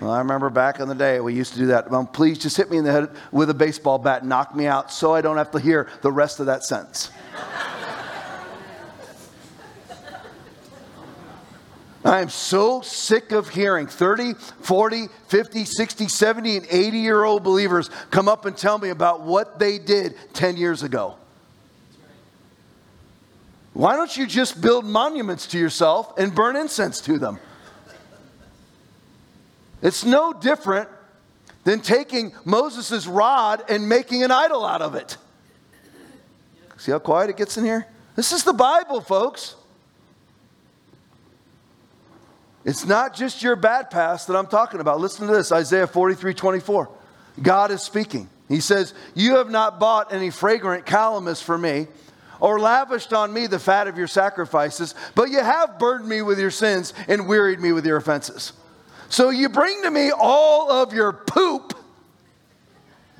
[0.00, 1.88] Well, I remember back in the day we used to do that.
[2.12, 5.12] Please just hit me in the head with a baseball bat, knock me out, so
[5.12, 7.10] I don't have to hear the rest of that sentence.
[12.04, 17.42] I am so sick of hearing 30, 40, 50, 60, 70, and 80 year old
[17.42, 21.16] believers come up and tell me about what they did 10 years ago.
[23.74, 27.40] Why don't you just build monuments to yourself and burn incense to them?
[29.82, 30.88] It's no different
[31.64, 35.16] than taking Moses' rod and making an idol out of it.
[36.76, 37.86] See how quiet it gets in here?
[38.16, 39.54] This is the Bible, folks.
[42.64, 45.00] It's not just your bad past that I'm talking about.
[45.00, 46.90] Listen to this Isaiah 43 24.
[47.40, 48.28] God is speaking.
[48.48, 51.86] He says, You have not bought any fragrant calamus for me,
[52.40, 56.38] or lavished on me the fat of your sacrifices, but you have burdened me with
[56.38, 58.52] your sins and wearied me with your offenses.
[59.08, 61.74] So you bring to me all of your poop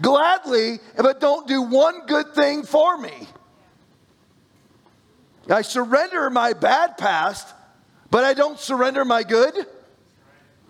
[0.01, 3.27] gladly, but don't do one good thing for me.
[5.51, 7.55] I surrender my bad past
[8.11, 9.55] but I don't surrender my good.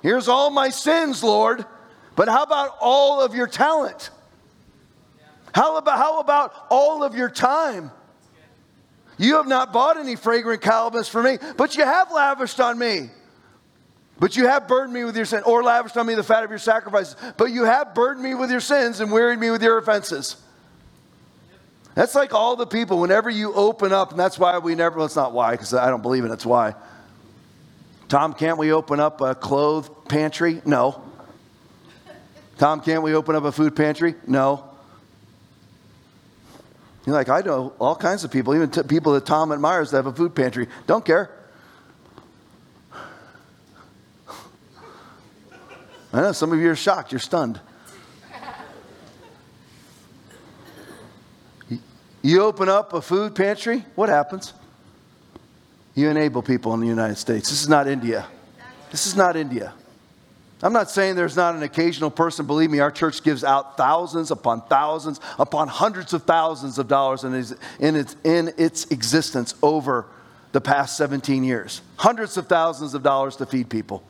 [0.03, 1.65] Here's all my sins, Lord.
[2.17, 4.11] But how about all of your talent?
[5.55, 7.91] How about, how about all of your time?
[9.19, 13.11] You have not bought any fragrant calamus for me, but you have lavished on me.
[14.21, 16.51] But you have burdened me with your sin, or lavished on me the fat of
[16.51, 17.15] your sacrifices.
[17.37, 20.37] But you have burdened me with your sins and wearied me with your offenses.
[21.95, 25.07] That's like all the people, whenever you open up, and that's why we never, well,
[25.07, 26.75] it's not why, because I don't believe in it's why.
[28.09, 30.63] Tom, can't we open up a clothes pantry?
[30.65, 31.03] No.
[32.57, 34.15] Tom, can't we open up a food pantry?
[34.27, 34.65] No.
[37.07, 39.99] You're like, I know all kinds of people, even t- people that Tom admires that
[39.99, 40.67] have a food pantry.
[40.87, 41.31] Don't care.
[46.13, 47.61] I know some of you are shocked, you're stunned.
[52.23, 54.53] You open up a food pantry, what happens?
[55.95, 57.49] You enable people in the United States.
[57.49, 58.27] This is not India.
[58.91, 59.73] This is not India.
[60.63, 62.47] I'm not saying there's not an occasional person.
[62.47, 67.23] Believe me, our church gives out thousands upon thousands upon hundreds of thousands of dollars
[67.23, 70.07] in its, in its, in its existence over
[70.51, 71.81] the past 17 years.
[71.97, 74.03] Hundreds of thousands of dollars to feed people.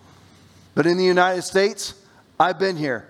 [0.79, 1.93] But in the United States,
[2.39, 3.09] I've been here.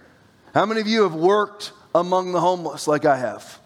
[0.55, 3.61] How many of you have worked among the homeless like I have?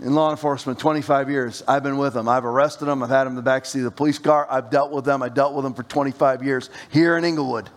[0.00, 1.62] in law enforcement 25 years.
[1.68, 2.28] I've been with them.
[2.28, 3.00] I've arrested them.
[3.00, 4.48] I've had them in the backseat of the police car.
[4.50, 5.22] I've dealt with them.
[5.22, 7.70] I dealt with them for 25 years here in Englewood,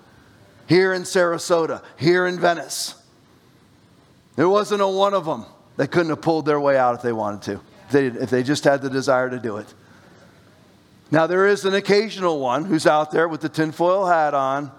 [0.65, 2.95] here in Sarasota, here in Venice.
[4.35, 5.45] There wasn't a one of them
[5.75, 8.41] that couldn't have pulled their way out if they wanted to, if they, if they
[8.41, 9.71] just had the desire to do it.
[11.11, 14.71] Now, there is an occasional one who's out there with the tinfoil hat on,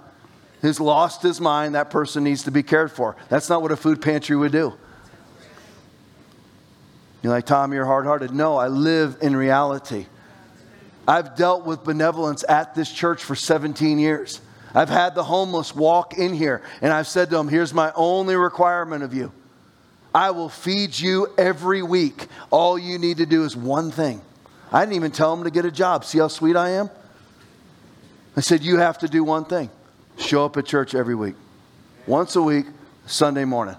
[0.61, 1.75] who's lost his mind.
[1.75, 3.17] That person needs to be cared for.
[3.29, 4.75] That's not what a food pantry would do.
[7.23, 8.33] You're like, Tom, you're hard hearted.
[8.33, 10.07] No, I live in reality.
[11.07, 14.41] I've dealt with benevolence at this church for 17 years.
[14.75, 18.37] I've had the homeless walk in here, and I've said to them, Here's my only
[18.37, 19.33] requirement of you
[20.15, 22.27] I will feed you every week.
[22.51, 24.21] All you need to do is one thing.
[24.71, 26.05] I didn't even tell them to get a job.
[26.05, 26.91] See how sweet I am?
[28.37, 29.71] I said, You have to do one thing
[30.19, 31.35] show up at church every week,
[32.07, 32.67] once a week,
[33.07, 33.77] Sunday morning.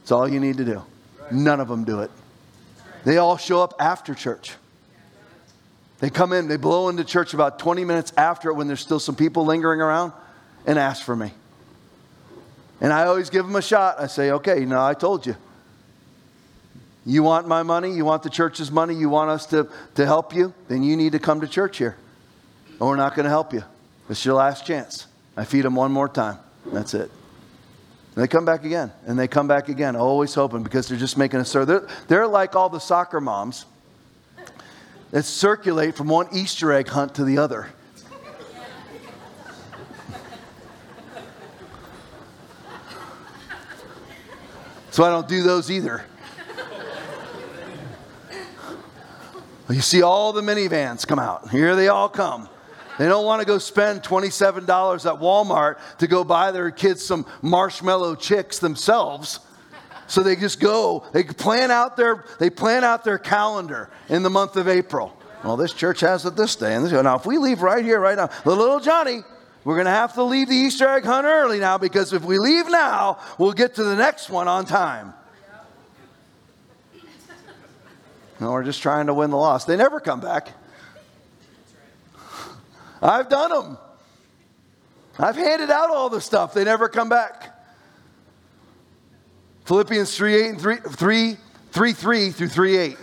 [0.00, 0.82] That's all you need to do.
[1.30, 2.10] None of them do it.
[3.04, 4.52] They all show up after church.
[5.98, 9.00] They come in, they blow into church about 20 minutes after it when there's still
[9.00, 10.12] some people lingering around
[10.66, 11.32] and ask for me.
[12.80, 13.98] And I always give them a shot.
[13.98, 15.36] I say, okay, now I told you.
[17.06, 17.92] You want my money?
[17.92, 18.94] You want the church's money?
[18.94, 20.52] You want us to, to help you?
[20.68, 21.96] Then you need to come to church here.
[22.80, 23.62] Or we're not going to help you.
[24.10, 25.06] It's your last chance.
[25.36, 26.38] I feed them one more time.
[26.72, 27.10] That's it.
[28.14, 31.18] And they come back again, and they come back again, always hoping because they're just
[31.18, 31.66] making a story.
[31.66, 33.66] They're, they're like all the soccer moms
[35.10, 37.68] that circulate from one Easter egg hunt to the other.
[44.90, 46.06] So I don't do those either.
[49.68, 51.50] You see all the minivans come out.
[51.50, 52.48] Here they all come.
[52.98, 57.26] They don't want to go spend $27 at Walmart to go buy their kids some
[57.42, 59.40] marshmallow chicks themselves.
[60.06, 64.30] So they just go, they plan out their, they plan out their calendar in the
[64.30, 65.16] month of April.
[65.44, 66.74] Well, this church has it this day.
[66.74, 69.22] And this, now, if we leave right here, right now, the little Johnny,
[69.64, 72.38] we're going to have to leave the Easter egg hunt early now because if we
[72.38, 75.12] leave now, we'll get to the next one on time.
[78.40, 79.64] No, we're just trying to win the loss.
[79.64, 80.52] They never come back.
[83.02, 83.78] I've done them.
[85.18, 86.54] I've handed out all the stuff.
[86.54, 87.52] They never come back.
[89.64, 91.36] Philippians 3 8 and 3 3,
[91.72, 92.96] 3, 3 through 3 8.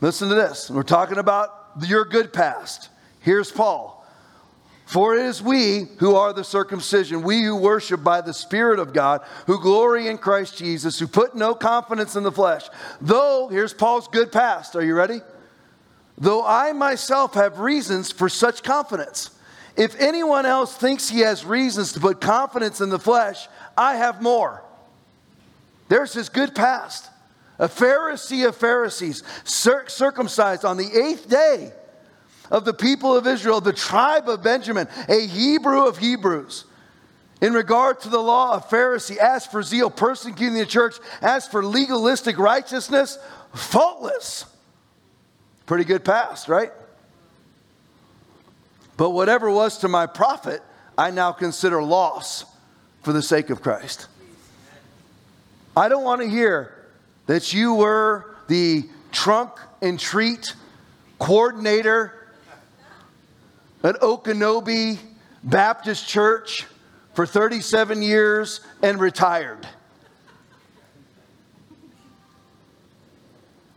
[0.00, 0.70] Listen to this.
[0.70, 1.50] We're talking about
[1.86, 2.88] your good past.
[3.20, 3.94] Here's Paul.
[4.86, 8.94] For it is we who are the circumcision, we who worship by the Spirit of
[8.94, 12.66] God, who glory in Christ Jesus, who put no confidence in the flesh.
[12.98, 14.74] Though, here's Paul's good past.
[14.76, 15.20] Are you ready?
[16.18, 19.30] Though I myself have reasons for such confidence.
[19.76, 23.46] If anyone else thinks he has reasons to put confidence in the flesh,
[23.76, 24.62] I have more.
[25.88, 27.08] There's his good past.
[27.60, 31.72] A Pharisee of Pharisees, circumcised on the eighth day
[32.50, 36.64] of the people of Israel, the tribe of Benjamin, a Hebrew of Hebrews.
[37.40, 41.64] In regard to the law, a Pharisee, as for zeal, persecuting the church, as for
[41.64, 43.18] legalistic righteousness,
[43.54, 44.44] faultless.
[45.68, 46.72] Pretty good past, right?
[48.96, 50.62] But whatever was to my profit,
[50.96, 52.46] I now consider loss
[53.02, 54.06] for the sake of Christ.
[55.76, 56.74] I don't want to hear
[57.26, 59.52] that you were the trunk
[59.82, 60.54] and treat
[61.18, 62.14] coordinator
[63.84, 64.98] at Okeechobee
[65.44, 66.64] Baptist Church
[67.12, 69.68] for 37 years and retired.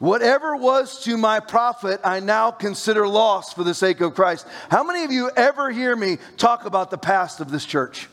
[0.02, 4.48] Whatever was to my profit, I now consider loss for the sake of Christ.
[4.72, 8.10] How many of you ever hear me talk about the past of this church?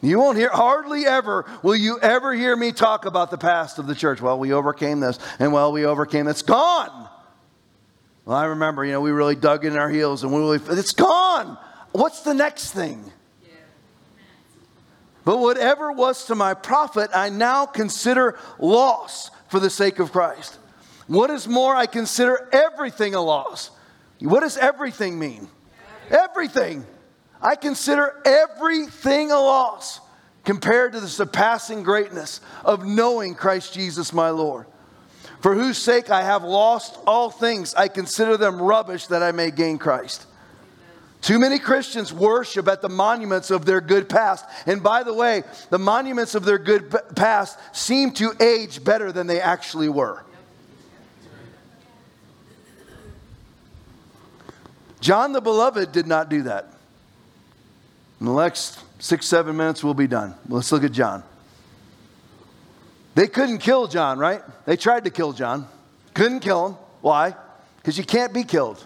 [0.00, 3.86] You won't hear, hardly ever will you ever hear me talk about the past of
[3.86, 4.22] the church.
[4.22, 7.06] Well, we overcame this, and well, we overcame it's gone.
[8.24, 10.92] Well, I remember, you know, we really dug in our heels and we really, it's
[10.92, 11.58] gone.
[11.92, 13.12] What's the next thing?
[15.24, 20.58] But whatever was to my profit, I now consider loss for the sake of Christ.
[21.06, 23.70] What is more, I consider everything a loss.
[24.20, 25.48] What does everything mean?
[26.10, 26.86] Everything.
[27.40, 30.00] I consider everything a loss
[30.44, 34.66] compared to the surpassing greatness of knowing Christ Jesus my Lord
[35.42, 37.74] for whose sake I have lost all things.
[37.74, 40.24] I consider them rubbish that I may gain Christ.
[41.22, 44.44] Too many Christians worship at the monuments of their good past.
[44.66, 49.28] And by the way, the monuments of their good past seem to age better than
[49.28, 50.24] they actually were.
[55.00, 56.72] John the Beloved did not do that.
[58.20, 60.34] In the next six, seven minutes, we'll be done.
[60.48, 61.22] Let's look at John.
[63.14, 64.42] They couldn't kill John, right?
[64.64, 65.68] They tried to kill John.
[66.14, 66.76] Couldn't kill him.
[67.00, 67.34] Why?
[67.76, 68.84] Because you can't be killed.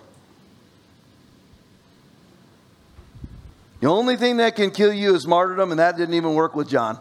[3.86, 6.68] The only thing that can kill you is martyrdom, and that didn't even work with
[6.68, 6.98] John.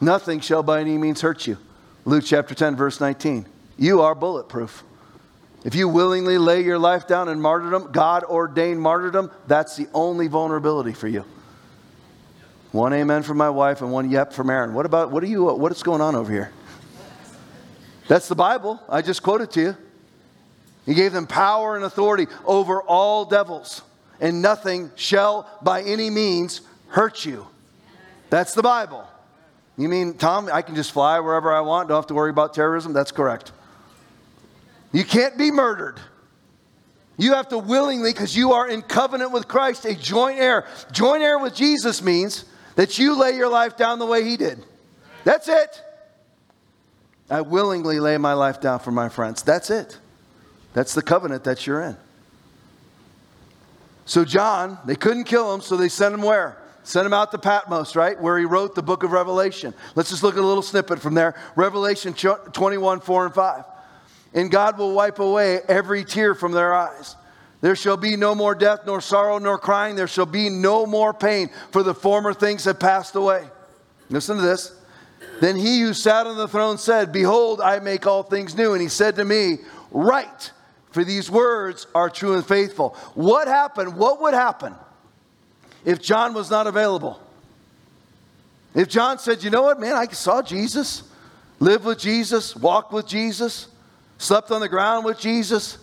[0.00, 1.58] Nothing shall by any means hurt you.
[2.06, 3.44] Luke chapter 10, verse 19.
[3.76, 4.84] You are bulletproof.
[5.66, 10.28] If you willingly lay your life down in martyrdom, God ordained martyrdom, that's the only
[10.28, 11.26] vulnerability for you.
[12.72, 14.72] One amen from my wife and one yep from Aaron.
[14.72, 16.50] What about, what are you, what is going on over here?
[18.08, 18.80] That's the Bible.
[18.88, 19.76] I just quoted to you.
[20.86, 23.82] He gave them power and authority over all devils,
[24.20, 27.46] and nothing shall by any means hurt you.
[28.28, 29.06] That's the Bible.
[29.76, 32.54] You mean, Tom, I can just fly wherever I want, don't have to worry about
[32.54, 32.92] terrorism?
[32.92, 33.52] That's correct.
[34.92, 35.98] You can't be murdered.
[37.16, 40.66] You have to willingly, because you are in covenant with Christ, a joint heir.
[40.90, 42.44] Joint heir with Jesus means
[42.76, 44.64] that you lay your life down the way he did.
[45.24, 45.82] That's it.
[47.28, 49.42] I willingly lay my life down for my friends.
[49.42, 49.98] That's it.
[50.72, 51.96] That's the covenant that you're in.
[54.10, 56.60] So, John, they couldn't kill him, so they sent him where?
[56.82, 58.20] Sent him out to Patmos, right?
[58.20, 59.72] Where he wrote the book of Revelation.
[59.94, 61.36] Let's just look at a little snippet from there.
[61.54, 63.64] Revelation 21, 4 and 5.
[64.34, 67.14] And God will wipe away every tear from their eyes.
[67.60, 69.94] There shall be no more death, nor sorrow, nor crying.
[69.94, 73.48] There shall be no more pain, for the former things have passed away.
[74.08, 74.76] Listen to this.
[75.40, 78.72] Then he who sat on the throne said, Behold, I make all things new.
[78.72, 79.58] And he said to me,
[79.92, 80.50] Write,
[80.90, 82.90] for these words are true and faithful.
[83.14, 83.96] What happened?
[83.96, 84.74] What would happen
[85.84, 87.20] if John was not available?
[88.74, 91.02] If John said, You know what, man, I saw Jesus,
[91.58, 93.68] lived with Jesus, walked with Jesus,
[94.18, 95.78] slept on the ground with Jesus.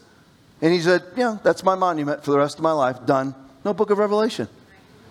[0.61, 3.05] And he said, Yeah, that's my monument for the rest of my life.
[3.05, 3.35] Done.
[3.63, 4.47] No book of Revelation.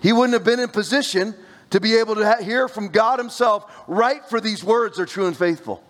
[0.03, 1.35] He wouldn't have been in position
[1.71, 4.25] to be able to hear from God Himself, right?
[4.29, 5.83] For these words are true and faithful.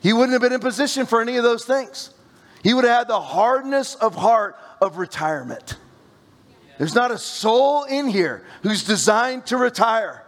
[0.00, 2.10] He wouldn't have been in position for any of those things.
[2.66, 5.76] He would have had the hardness of heart of retirement.
[6.78, 10.24] There's not a soul in here who's designed to retire.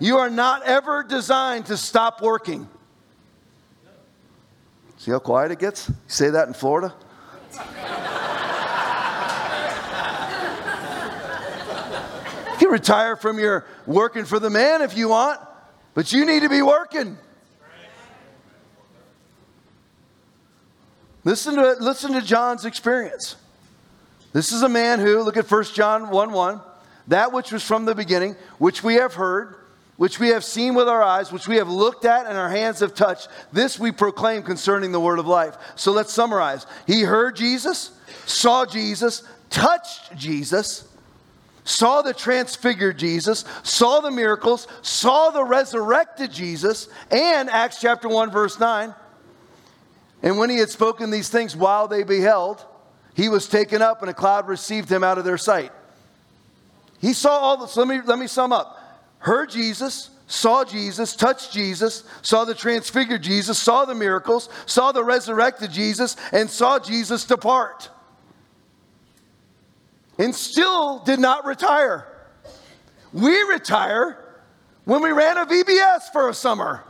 [0.00, 2.68] You are not ever designed to stop working.
[4.96, 5.88] See how quiet it gets?
[5.88, 6.92] You say that in Florida?
[7.52, 7.60] you
[12.58, 15.38] can retire from your working for the man if you want,
[15.94, 17.16] but you need to be working.
[21.24, 23.36] Listen to, listen to John's experience.
[24.32, 26.60] This is a man who, look at 1 John 1 1,
[27.08, 29.56] that which was from the beginning, which we have heard,
[29.96, 32.80] which we have seen with our eyes, which we have looked at and our hands
[32.80, 35.56] have touched, this we proclaim concerning the word of life.
[35.76, 36.66] So let's summarize.
[36.86, 37.92] He heard Jesus,
[38.26, 40.88] saw Jesus, touched Jesus,
[41.62, 48.30] saw the transfigured Jesus, saw the miracles, saw the resurrected Jesus, and Acts chapter 1,
[48.30, 48.94] verse 9.
[50.24, 52.64] And when he had spoken these things while they beheld,
[53.14, 55.70] he was taken up and a cloud received him out of their sight.
[56.98, 57.76] He saw all this.
[57.76, 58.80] Let me, let me sum up.
[59.18, 65.04] Heard Jesus, saw Jesus, touched Jesus, saw the transfigured Jesus, saw the miracles, saw the
[65.04, 67.90] resurrected Jesus, and saw Jesus depart.
[70.16, 72.06] And still did not retire.
[73.12, 74.18] We retire
[74.86, 76.82] when we ran a VBS for a summer.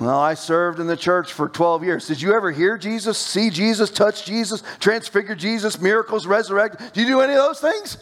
[0.00, 2.06] Well, I served in the church for 12 years.
[2.06, 6.78] Did you ever hear Jesus, see Jesus, touch Jesus, transfigure Jesus, miracles, resurrect?
[6.94, 7.96] Did you do any of those things?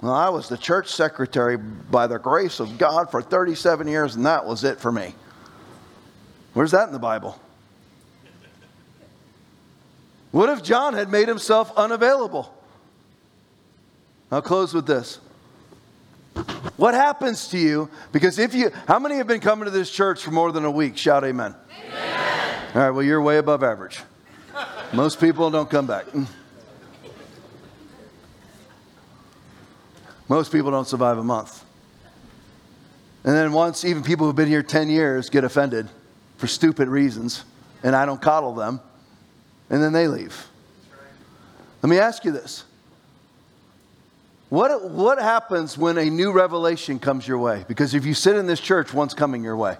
[0.00, 4.24] Well, I was the church secretary by the grace of God for 37 years, and
[4.24, 5.14] that was it for me.
[6.54, 7.38] Where's that in the Bible?
[10.32, 12.52] What if John had made himself unavailable?
[14.30, 15.20] I'll close with this.
[16.76, 17.90] What happens to you?
[18.10, 20.70] Because if you, how many have been coming to this church for more than a
[20.70, 20.96] week?
[20.96, 21.54] Shout amen.
[21.86, 22.66] amen.
[22.74, 24.00] All right, well, you're way above average.
[24.92, 26.06] Most people don't come back.
[30.28, 31.64] Most people don't survive a month.
[33.24, 35.88] And then once, even people who've been here 10 years get offended
[36.38, 37.44] for stupid reasons,
[37.82, 38.80] and I don't coddle them,
[39.70, 40.48] and then they leave.
[41.82, 42.64] Let me ask you this
[44.52, 47.64] what, what happens when a new revelation comes your way?
[47.68, 49.78] Because if you sit in this church, one's coming your way.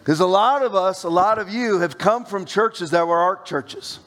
[0.00, 3.16] Because a lot of us, a lot of you have come from churches that were
[3.16, 3.98] art churches,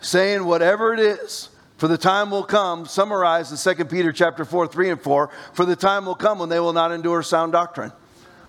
[0.00, 4.66] saying whatever it is, for the time will come, summarized in 2 Peter chapter 4,
[4.66, 7.92] 3 and 4, for the time will come when they will not endure sound doctrine.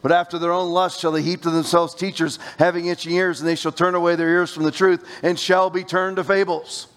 [0.02, 3.48] But after their own lust shall they heap to themselves teachers having itching ears, and
[3.48, 6.88] they shall turn away their ears from the truth, and shall be turned to fables.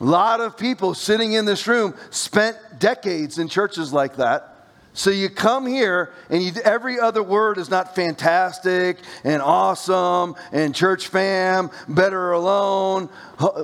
[0.00, 4.56] A lot of people sitting in this room spent decades in churches like that.
[4.94, 10.74] So you come here and you, every other word is not fantastic and awesome and
[10.74, 13.08] church fam, better alone,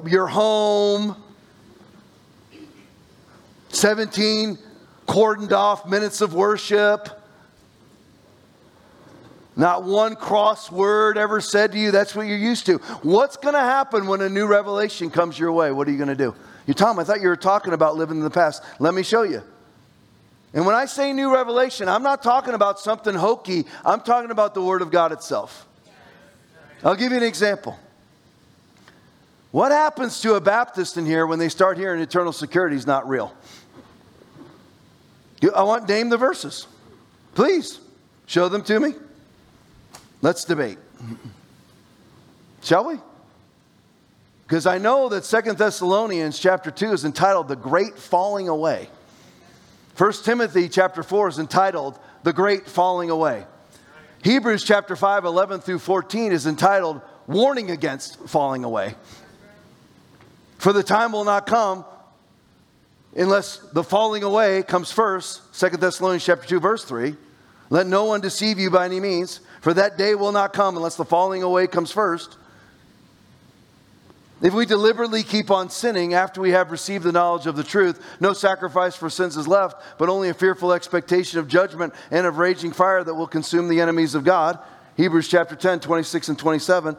[0.07, 1.17] your home.
[3.71, 4.59] 17
[5.09, 7.09] cordoned off minutes of worship.
[9.57, 11.91] Not one cross word ever said to you.
[11.91, 12.77] That's what you're used to.
[13.03, 15.73] What's going to happen when a new revelation comes your way?
[15.73, 16.35] What are you going to do?
[16.67, 18.63] You, Tom, I thought you were talking about living in the past.
[18.79, 19.43] Let me show you.
[20.53, 23.65] And when I say new revelation, I'm not talking about something hokey.
[23.85, 25.67] I'm talking about the Word of God itself.
[26.85, 27.79] I'll give you an example.
[29.53, 33.09] What happens to a Baptist in here when they start hearing eternal security is not
[33.09, 33.35] real?
[35.55, 36.67] I want name the verses.
[37.35, 37.81] Please
[38.27, 38.95] show them to me.
[40.27, 40.79] Let's debate.
[42.61, 42.97] Shall we?
[44.43, 48.89] Because I know that Second Thessalonians chapter 2 is entitled The Great Falling Away.
[49.95, 53.45] First Timothy chapter 4 is entitled The Great Falling Away.
[54.25, 58.97] Hebrews chapter 5, 11 through 14 is entitled Warning Against Falling Away.
[60.59, 61.85] For the time will not come
[63.17, 65.55] unless the falling away comes first.
[65.55, 67.15] Second Thessalonians chapter 2, verse 3.
[67.69, 70.95] Let no one deceive you by any means, for that day will not come unless
[70.95, 72.37] the falling away comes first.
[74.41, 78.01] If we deliberately keep on sinning after we have received the knowledge of the truth,
[78.21, 82.39] no sacrifice for sins is left, but only a fearful expectation of judgment and of
[82.39, 84.61] raging fire that will consume the enemies of God.
[84.97, 86.97] Hebrews chapter 10, 26 and 27.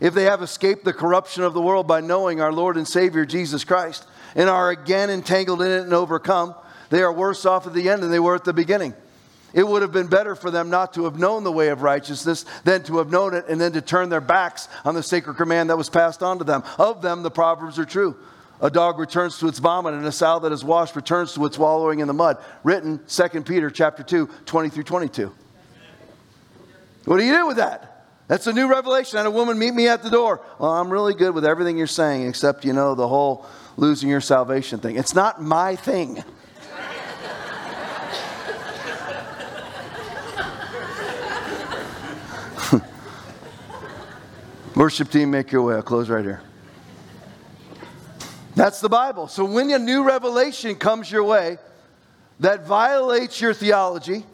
[0.00, 3.26] If they have escaped the corruption of the world by knowing our Lord and Savior
[3.26, 6.54] Jesus Christ and are again entangled in it and overcome,
[6.88, 8.94] they are worse off at the end than they were at the beginning.
[9.52, 12.44] It would have been better for them not to have known the way of righteousness
[12.64, 15.70] than to have known it and then to turn their backs on the sacred command
[15.70, 16.62] that was passed on to them.
[16.78, 18.16] Of them, the Proverbs are true.
[18.60, 21.58] a dog returns to its vomit, and a sow that is washed returns to its
[21.58, 22.38] wallowing in the mud.
[22.62, 25.32] Written 2 Peter chapter 2, 20 through 22.
[27.06, 28.06] What do you do with that?
[28.28, 29.16] That's a new revelation.
[29.16, 30.40] Had a woman meet me at the door.
[30.58, 33.46] Well, I'm really good with everything you're saying, except, you know, the whole
[33.76, 34.96] losing your salvation thing.
[34.96, 36.22] It's not my thing.
[44.76, 45.74] Worship team, make your way.
[45.74, 46.42] I'll close right here.
[48.54, 49.26] That's the Bible.
[49.26, 51.58] So when a new revelation comes your way
[52.38, 54.24] that violates your theology,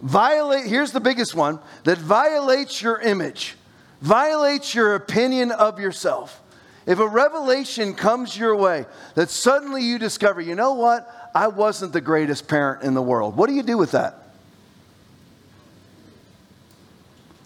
[0.00, 3.56] violate here's the biggest one that violates your image,
[4.00, 6.40] violates your opinion of yourself.
[6.86, 11.08] If a revelation comes your way that suddenly you discover, you know what?
[11.34, 13.36] I wasn't the greatest parent in the world.
[13.36, 14.23] What do you do with that?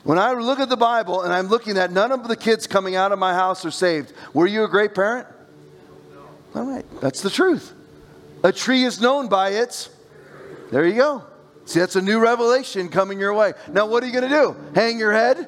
[0.09, 2.97] When I look at the Bible and I'm looking at none of the kids coming
[2.97, 5.29] out of my house are saved, were you a great parent?
[6.55, 7.75] All right, that's the truth.
[8.43, 9.91] A tree is known by its.
[10.71, 11.25] There you go.
[11.67, 13.53] See, that's a new revelation coming your way.
[13.71, 14.57] Now, what are you going to do?
[14.75, 15.47] Hang your head?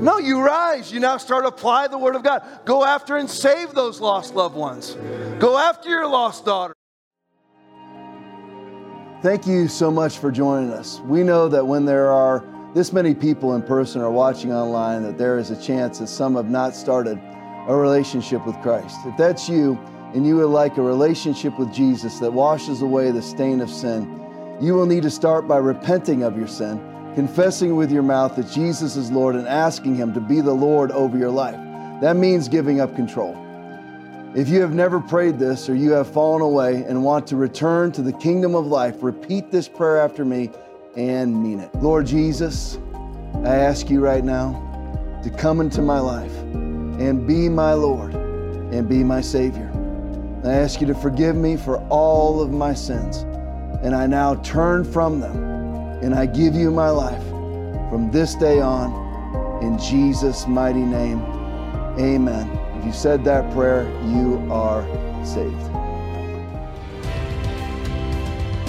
[0.00, 0.92] No, you rise.
[0.92, 2.46] You now start to apply the Word of God.
[2.64, 4.96] Go after and save those lost loved ones.
[5.40, 6.74] Go after your lost daughter.
[9.20, 11.00] Thank you so much for joining us.
[11.00, 15.16] We know that when there are this many people in person are watching online, that
[15.16, 17.20] there is a chance that some have not started
[17.68, 18.96] a relationship with Christ.
[19.06, 19.78] If that's you
[20.12, 24.20] and you would like a relationship with Jesus that washes away the stain of sin,
[24.60, 26.78] you will need to start by repenting of your sin,
[27.14, 30.90] confessing with your mouth that Jesus is Lord, and asking Him to be the Lord
[30.90, 31.58] over your life.
[32.00, 33.40] That means giving up control.
[34.34, 37.92] If you have never prayed this or you have fallen away and want to return
[37.92, 40.50] to the kingdom of life, repeat this prayer after me
[40.96, 41.74] and mean it.
[41.76, 42.78] Lord Jesus,
[43.44, 48.88] I ask you right now to come into my life and be my Lord and
[48.88, 49.70] be my Savior.
[50.44, 53.18] I ask you to forgive me for all of my sins,
[53.82, 55.54] and I now turn from them
[56.02, 57.22] and I give you my life
[57.88, 59.02] from this day on.
[59.62, 61.20] In Jesus' mighty name,
[61.98, 62.50] amen.
[62.78, 64.84] If you said that prayer, you are
[65.24, 65.83] saved.